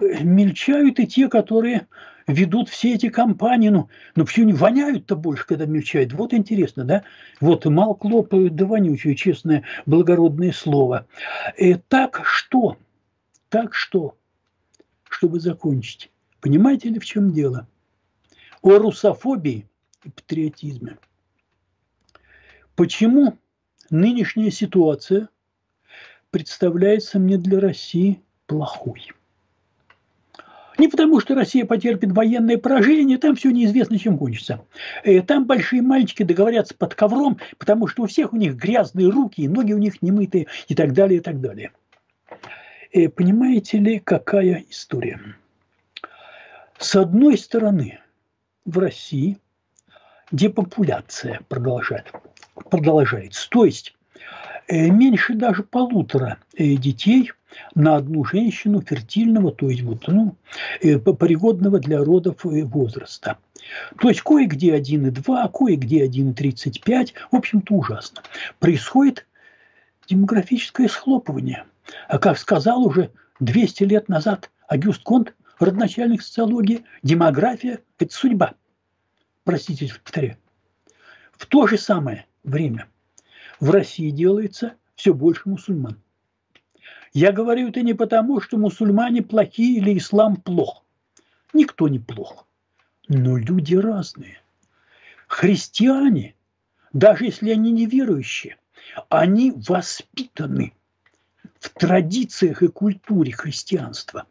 Мельчают 0.00 0.98
и 0.98 1.06
те, 1.06 1.28
которые 1.28 1.86
ведут 2.26 2.68
все 2.68 2.94
эти 2.94 3.08
компании, 3.08 3.68
ну, 3.68 3.88
ну 4.14 4.24
почему 4.24 4.46
не 4.46 4.52
воняют-то 4.52 5.16
больше, 5.16 5.46
когда 5.46 5.66
мельчают? 5.66 6.12
Вот 6.12 6.32
интересно, 6.32 6.84
да? 6.84 7.04
Вот 7.40 7.66
мал 7.66 7.94
клопают, 7.94 8.54
да 8.56 8.64
вонючее, 8.64 9.14
честное, 9.14 9.64
благородное 9.86 10.52
слово. 10.52 11.06
И 11.56 11.74
э, 11.74 11.80
так 11.88 12.22
что? 12.24 12.78
Так 13.48 13.74
что? 13.74 14.16
Чтобы 15.08 15.40
закончить. 15.40 16.10
Понимаете 16.40 16.88
ли, 16.88 16.98
в 16.98 17.04
чем 17.04 17.32
дело? 17.32 17.68
О 18.62 18.78
русофобии 18.78 19.68
и 20.04 20.08
патриотизме. 20.08 20.98
Почему 22.74 23.36
нынешняя 23.92 24.50
ситуация 24.50 25.28
представляется 26.30 27.18
мне 27.18 27.36
для 27.38 27.60
России 27.60 28.20
плохой? 28.46 29.12
Не 30.78 30.88
потому, 30.88 31.20
что 31.20 31.34
Россия 31.34 31.64
потерпит 31.66 32.12
военное 32.12 32.58
поражение, 32.58 33.18
там 33.18 33.36
все 33.36 33.50
неизвестно, 33.50 33.98
чем 33.98 34.18
кончится. 34.18 34.64
Э, 35.04 35.20
там 35.20 35.46
большие 35.46 35.82
мальчики 35.82 36.22
договорятся 36.22 36.74
под 36.74 36.94
ковром, 36.94 37.38
потому 37.58 37.86
что 37.86 38.02
у 38.02 38.06
всех 38.06 38.32
у 38.32 38.36
них 38.36 38.56
грязные 38.56 39.08
руки, 39.08 39.42
и 39.42 39.48
ноги 39.48 39.72
у 39.74 39.78
них 39.78 40.02
немытые, 40.02 40.46
и 40.68 40.74
так 40.74 40.92
далее, 40.92 41.18
и 41.18 41.22
так 41.22 41.40
далее. 41.40 41.72
Э, 42.92 43.08
понимаете 43.08 43.78
ли, 43.78 43.98
какая 43.98 44.64
история? 44.70 45.20
С 46.78 46.96
одной 46.96 47.38
стороны, 47.38 48.00
в 48.64 48.78
России 48.78 49.38
депопуляция 50.32 51.40
продолжает, 51.48 52.10
продолжается. 52.72 53.48
То 53.50 53.64
есть 53.64 53.94
Э, 54.68 54.88
меньше 54.88 55.34
даже 55.34 55.62
полутора 55.62 56.38
э, 56.56 56.74
детей 56.76 57.32
на 57.74 57.96
одну 57.96 58.24
женщину 58.24 58.80
фертильного, 58.80 59.52
то 59.52 59.68
есть 59.68 59.82
вот, 59.82 60.04
ну, 60.06 60.36
э, 60.80 60.98
пригодного 60.98 61.78
для 61.78 62.02
родов 62.02 62.36
возраста. 62.44 63.38
То 64.00 64.08
есть 64.08 64.22
кое-где 64.22 64.76
1,2, 64.76 65.50
кое-где 65.52 66.06
1,35. 66.06 67.12
В 67.30 67.36
общем-то, 67.36 67.74
ужасно. 67.74 68.22
Происходит 68.58 69.26
демографическое 70.08 70.88
схлопывание. 70.88 71.64
А 72.08 72.18
как 72.18 72.38
сказал 72.38 72.86
уже 72.86 73.10
200 73.40 73.84
лет 73.84 74.08
назад 74.08 74.50
Агюст 74.68 75.02
Конт, 75.02 75.34
родоначальник 75.58 76.22
социологии, 76.22 76.84
демография– 77.02 77.80
это 77.98 78.14
судьба. 78.14 78.54
Простите, 79.44 79.92
повторяю. 80.02 80.38
В 81.32 81.46
то 81.46 81.66
же 81.66 81.76
самое 81.76 82.26
время 82.44 82.88
в 83.60 83.70
России 83.70 84.10
делается 84.10 84.74
все 84.94 85.14
больше 85.14 85.48
мусульман. 85.48 86.00
Я 87.12 87.32
говорю 87.32 87.68
это 87.68 87.82
не 87.82 87.94
потому, 87.94 88.40
что 88.40 88.56
мусульмане 88.56 89.22
плохие 89.22 89.78
или 89.78 89.98
ислам 89.98 90.36
плох. 90.36 90.84
Никто 91.52 91.88
не 91.88 91.98
плох. 91.98 92.46
Но 93.08 93.36
люди 93.36 93.74
разные. 93.74 94.40
Христиане, 95.26 96.34
даже 96.92 97.26
если 97.26 97.50
они 97.50 97.70
неверующие, 97.70 98.56
они 99.08 99.50
воспитаны 99.50 100.72
в 101.58 101.70
традициях 101.70 102.62
и 102.62 102.68
культуре 102.68 103.32
христианства 103.32 104.26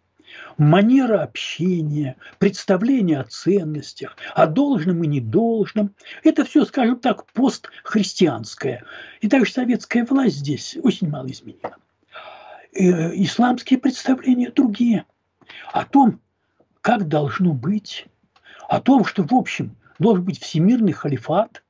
манера 0.58 1.24
общения, 1.24 2.18
представление 2.40 3.20
о 3.20 3.24
ценностях, 3.24 4.16
о 4.34 4.48
должном 4.48 5.04
и 5.04 5.08
недолжном. 5.08 5.94
Это 6.24 6.46
все, 6.46 6.66
скажем 6.66 7.00
так, 7.00 7.26
постхристианское. 7.34 8.84
И 9.22 9.28
также 9.28 9.52
советская 9.52 10.06
власть 10.06 10.38
здесь 10.38 10.78
очень 10.84 11.10
мало 11.10 11.28
изменила. 11.28 11.78
Э, 12.74 13.12
исламские 13.16 13.80
представления 13.80 14.52
другие. 14.52 15.06
О 15.74 15.86
том, 15.86 16.20
как 16.82 17.08
должно 17.08 17.54
быть, 17.54 18.06
о 18.70 18.80
том, 18.80 19.04
что, 19.04 19.24
в 19.24 19.34
общем, 19.34 19.76
должен 20.00 20.24
быть 20.24 20.42
всемирный 20.42 20.94
халифат. 20.94 21.64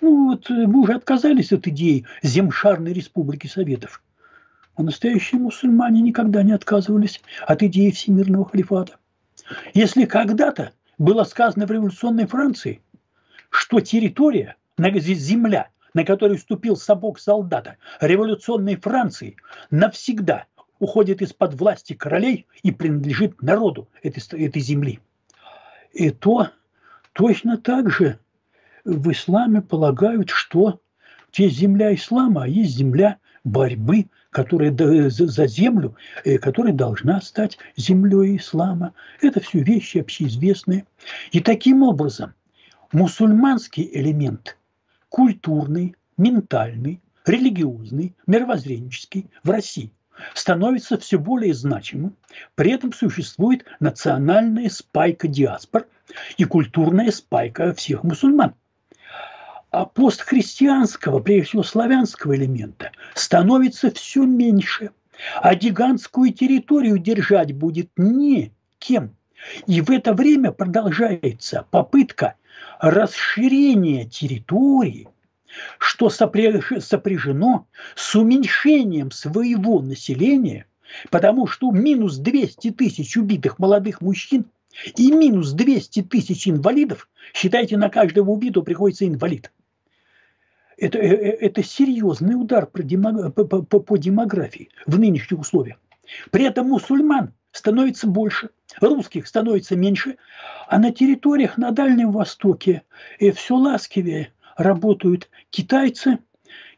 Ну 0.00 0.30
вот 0.30 0.50
э, 0.50 0.66
мы 0.66 0.82
уже 0.82 0.94
отказались 0.94 1.52
от 1.52 1.66
идеи 1.66 2.04
Земшарной 2.22 2.92
Республики 2.92 3.46
Советов– 3.46 4.02
а 4.78 4.82
настоящие 4.84 5.40
мусульмане 5.40 6.00
никогда 6.00 6.44
не 6.44 6.52
отказывались 6.52 7.20
от 7.46 7.64
идеи 7.64 7.90
всемирного 7.90 8.48
халифата. 8.48 8.96
Если 9.74 10.04
когда-то 10.04 10.72
было 10.98 11.24
сказано 11.24 11.66
в 11.66 11.70
революционной 11.72 12.26
Франции, 12.26 12.80
что 13.50 13.80
территория, 13.80 14.54
земля, 14.78 15.70
на 15.94 16.04
которой 16.04 16.38
ступил 16.38 16.76
сапог 16.76 17.18
солдата 17.18 17.76
революционной 18.00 18.76
Франции, 18.76 19.36
навсегда 19.72 20.44
уходит 20.78 21.22
из-под 21.22 21.54
власти 21.54 21.94
королей 21.94 22.46
и 22.62 22.70
принадлежит 22.70 23.42
народу 23.42 23.88
этой, 24.00 24.22
этой 24.46 24.62
земли. 24.62 25.00
И 25.92 26.10
то 26.10 26.50
точно 27.14 27.58
так 27.58 27.90
же 27.90 28.20
в 28.84 29.10
исламе 29.10 29.60
полагают, 29.60 30.30
что 30.30 30.80
есть 31.32 31.56
земля 31.56 31.92
ислама, 31.92 32.44
а 32.44 32.46
есть 32.46 32.76
земля 32.76 33.18
борьбы 33.48 34.06
которая 34.30 34.72
за 35.10 35.46
землю, 35.46 35.96
э, 36.24 36.38
которая 36.38 36.72
должна 36.72 37.20
стать 37.20 37.58
землей 37.76 38.36
ислама. 38.36 38.92
Это 39.20 39.40
все 39.40 39.62
вещи 39.62 39.98
общеизвестные. 39.98 40.84
И 41.32 41.40
таким 41.40 41.82
образом 41.82 42.34
мусульманский 42.92 43.88
элемент 43.92 44.56
культурный, 45.08 45.96
ментальный, 46.16 47.00
религиозный, 47.26 48.14
мировоззренческий 48.26 49.30
в 49.42 49.50
России 49.50 49.92
становится 50.34 50.98
все 50.98 51.18
более 51.18 51.54
значимым. 51.54 52.16
При 52.54 52.72
этом 52.72 52.92
существует 52.92 53.64
национальная 53.80 54.68
спайка 54.68 55.28
диаспор 55.28 55.86
и 56.36 56.44
культурная 56.44 57.10
спайка 57.10 57.72
всех 57.74 58.02
мусульман. 58.02 58.54
А 59.70 59.84
постхристианского, 59.84 61.20
прежде 61.20 61.48
всего 61.48 61.62
славянского 61.62 62.36
элемента, 62.36 62.90
становится 63.14 63.90
все 63.90 64.24
меньше. 64.24 64.90
А 65.42 65.54
гигантскую 65.54 66.32
территорию 66.32 66.98
держать 66.98 67.52
будет 67.52 67.90
не 67.96 68.52
кем. 68.78 69.14
И 69.66 69.80
в 69.80 69.90
это 69.90 70.14
время 70.14 70.52
продолжается 70.52 71.66
попытка 71.70 72.34
расширения 72.80 74.04
территории– 74.04 75.08
что 75.78 76.10
сопряжено 76.10 77.66
с 77.94 78.14
уменьшением 78.14 79.10
своего 79.10 79.80
населения, 79.80 80.66
потому 81.10 81.46
что 81.46 81.70
минус 81.70 82.16
200 82.16 82.72
тысяч 82.72 83.16
убитых 83.16 83.58
молодых 83.58 84.00
мужчин 84.00 84.46
и 84.96 85.10
минус 85.10 85.52
200 85.52 86.02
тысяч 86.02 86.48
инвалидов, 86.48 87.08
считайте, 87.34 87.76
на 87.76 87.88
каждого 87.88 88.30
убитого 88.30 88.64
приходится 88.64 89.06
инвалид. 89.06 89.50
Это, 90.78 90.98
э, 90.98 91.08
э, 91.08 91.30
это 91.40 91.62
серьезный 91.62 92.40
удар 92.40 92.66
по, 92.66 92.82
по, 93.32 93.80
по 93.80 93.96
демографии 93.96 94.70
в 94.86 94.98
нынешних 94.98 95.40
условиях. 95.40 95.78
При 96.30 96.44
этом 96.44 96.68
мусульман 96.68 97.34
становится 97.52 98.06
больше, 98.06 98.50
русских 98.80 99.26
становится 99.26 99.76
меньше, 99.76 100.16
а 100.68 100.78
на 100.78 100.92
территориях 100.92 101.58
на 101.58 101.72
Дальнем 101.72 102.12
Востоке 102.12 102.82
э, 103.18 103.32
все 103.32 103.56
ласкивее 103.56 104.32
работают 104.56 105.28
китайцы. 105.50 106.18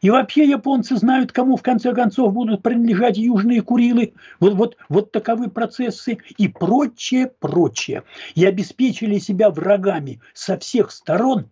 И 0.01 0.09
вообще 0.09 0.45
японцы 0.45 0.95
знают, 0.97 1.31
кому 1.31 1.55
в 1.55 1.61
конце 1.61 1.93
концов 1.93 2.33
будут 2.33 2.63
принадлежать 2.63 3.17
южные 3.17 3.61
Курилы. 3.61 4.13
Вот, 4.39 4.55
вот, 4.55 4.77
вот 4.89 5.11
таковы 5.11 5.49
процессы 5.49 6.17
и 6.37 6.47
прочее, 6.47 7.31
прочее. 7.39 8.03
И 8.33 8.43
обеспечили 8.43 9.19
себя 9.19 9.51
врагами 9.51 10.19
со 10.33 10.57
всех 10.57 10.91
сторон. 10.91 11.49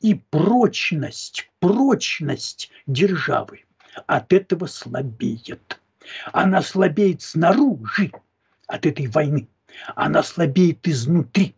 И 0.00 0.14
прочность, 0.14 1.50
прочность 1.60 2.70
державы 2.86 3.64
от 4.06 4.32
этого 4.32 4.66
слабеет. 4.66 5.80
Она 6.32 6.62
слабеет 6.62 7.22
снаружи 7.22 8.12
от 8.66 8.86
этой 8.86 9.06
войны. 9.08 9.48
Она 9.94 10.22
слабеет 10.22 10.86
изнутри 10.86 11.54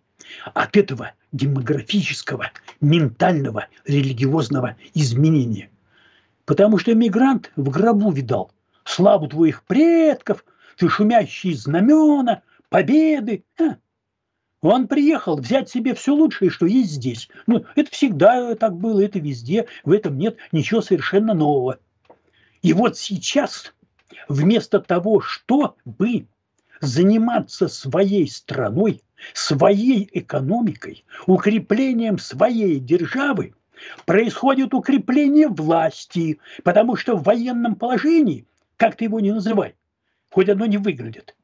от 0.54 0.76
этого 0.76 1.12
демографического, 1.32 2.50
ментального, 2.80 3.66
религиозного 3.84 4.76
изменения. 4.94 5.70
Потому 6.44 6.78
что 6.78 6.94
мигрант 6.94 7.52
в 7.56 7.68
гробу 7.70 8.10
видал 8.10 8.50
славу 8.84 9.28
твоих 9.28 9.62
предков, 9.64 10.44
ты 10.76 10.88
шумящие 10.88 11.54
знамена, 11.54 12.42
победы. 12.70 13.44
А? 13.60 13.76
Он 14.60 14.88
приехал 14.88 15.36
взять 15.36 15.68
себе 15.68 15.94
все 15.94 16.14
лучшее, 16.14 16.50
что 16.50 16.66
есть 16.66 16.90
здесь. 16.90 17.28
Ну, 17.46 17.64
это 17.76 17.90
всегда 17.92 18.54
так 18.56 18.76
было, 18.76 19.04
это 19.04 19.18
везде, 19.20 19.66
в 19.84 19.92
этом 19.92 20.18
нет 20.18 20.36
ничего 20.50 20.80
совершенно 20.80 21.34
нового. 21.34 21.78
И 22.62 22.72
вот 22.72 22.98
сейчас, 22.98 23.72
вместо 24.28 24.80
того, 24.80 25.20
чтобы 25.20 26.26
заниматься 26.80 27.68
своей 27.68 28.28
страной, 28.28 29.02
своей 29.32 30.08
экономикой, 30.12 31.04
укреплением 31.26 32.18
своей 32.18 32.80
державы, 32.80 33.54
происходит 34.06 34.74
укрепление 34.74 35.48
власти, 35.48 36.40
потому 36.64 36.96
что 36.96 37.16
в 37.16 37.22
военном 37.22 37.76
положении, 37.76 38.46
как 38.76 38.96
ты 38.96 39.04
его 39.04 39.20
не 39.20 39.32
называй, 39.32 39.76
хоть 40.30 40.48
оно 40.48 40.66
не 40.66 40.78
выглядит, 40.78 41.36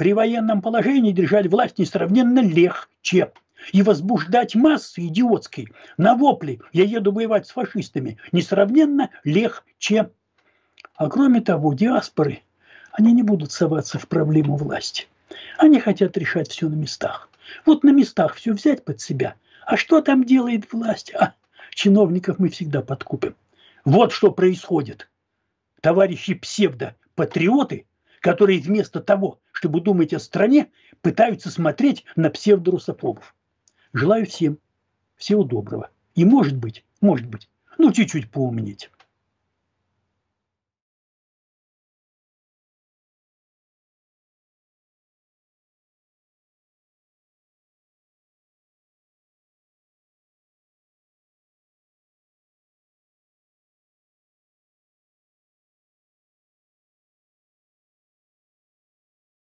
при 0.00 0.14
военном 0.14 0.62
положении 0.62 1.12
держать 1.12 1.46
власть 1.48 1.78
несравненно 1.78 2.40
легче. 2.40 3.32
И 3.70 3.82
возбуждать 3.82 4.54
массы 4.54 5.08
идиотской 5.08 5.68
на 5.98 6.14
вопли 6.14 6.58
«я 6.72 6.84
еду 6.84 7.12
воевать 7.12 7.46
с 7.46 7.50
фашистами» 7.50 8.16
несравненно 8.32 9.10
легче. 9.24 10.10
А 10.94 11.10
кроме 11.10 11.42
того, 11.42 11.74
диаспоры, 11.74 12.40
они 12.92 13.12
не 13.12 13.22
будут 13.22 13.52
соваться 13.52 13.98
в 13.98 14.08
проблему 14.08 14.56
власти. 14.56 15.06
Они 15.58 15.78
хотят 15.78 16.16
решать 16.16 16.50
все 16.50 16.70
на 16.70 16.76
местах. 16.76 17.28
Вот 17.66 17.84
на 17.84 17.90
местах 17.90 18.36
все 18.36 18.54
взять 18.54 18.82
под 18.86 19.02
себя. 19.02 19.34
А 19.66 19.76
что 19.76 20.00
там 20.00 20.24
делает 20.24 20.72
власть? 20.72 21.12
А, 21.12 21.34
чиновников 21.74 22.38
мы 22.38 22.48
всегда 22.48 22.80
подкупим. 22.80 23.34
Вот 23.84 24.12
что 24.12 24.30
происходит. 24.30 25.10
Товарищи 25.82 26.32
псевдопатриоты, 26.32 27.84
которые 28.22 28.60
вместо 28.60 29.00
того, 29.00 29.39
чтобы 29.60 29.82
думать 29.82 30.14
о 30.14 30.18
стране, 30.18 30.70
пытаются 31.02 31.50
смотреть 31.50 32.06
на 32.16 32.30
псевдорусофобов. 32.30 33.34
Желаю 33.92 34.24
всем 34.24 34.58
всего 35.16 35.44
доброго. 35.44 35.90
И 36.14 36.24
может 36.24 36.56
быть, 36.56 36.82
может 37.02 37.26
быть, 37.26 37.50
ну 37.76 37.92
чуть-чуть 37.92 38.30
поумнеть. 38.30 38.90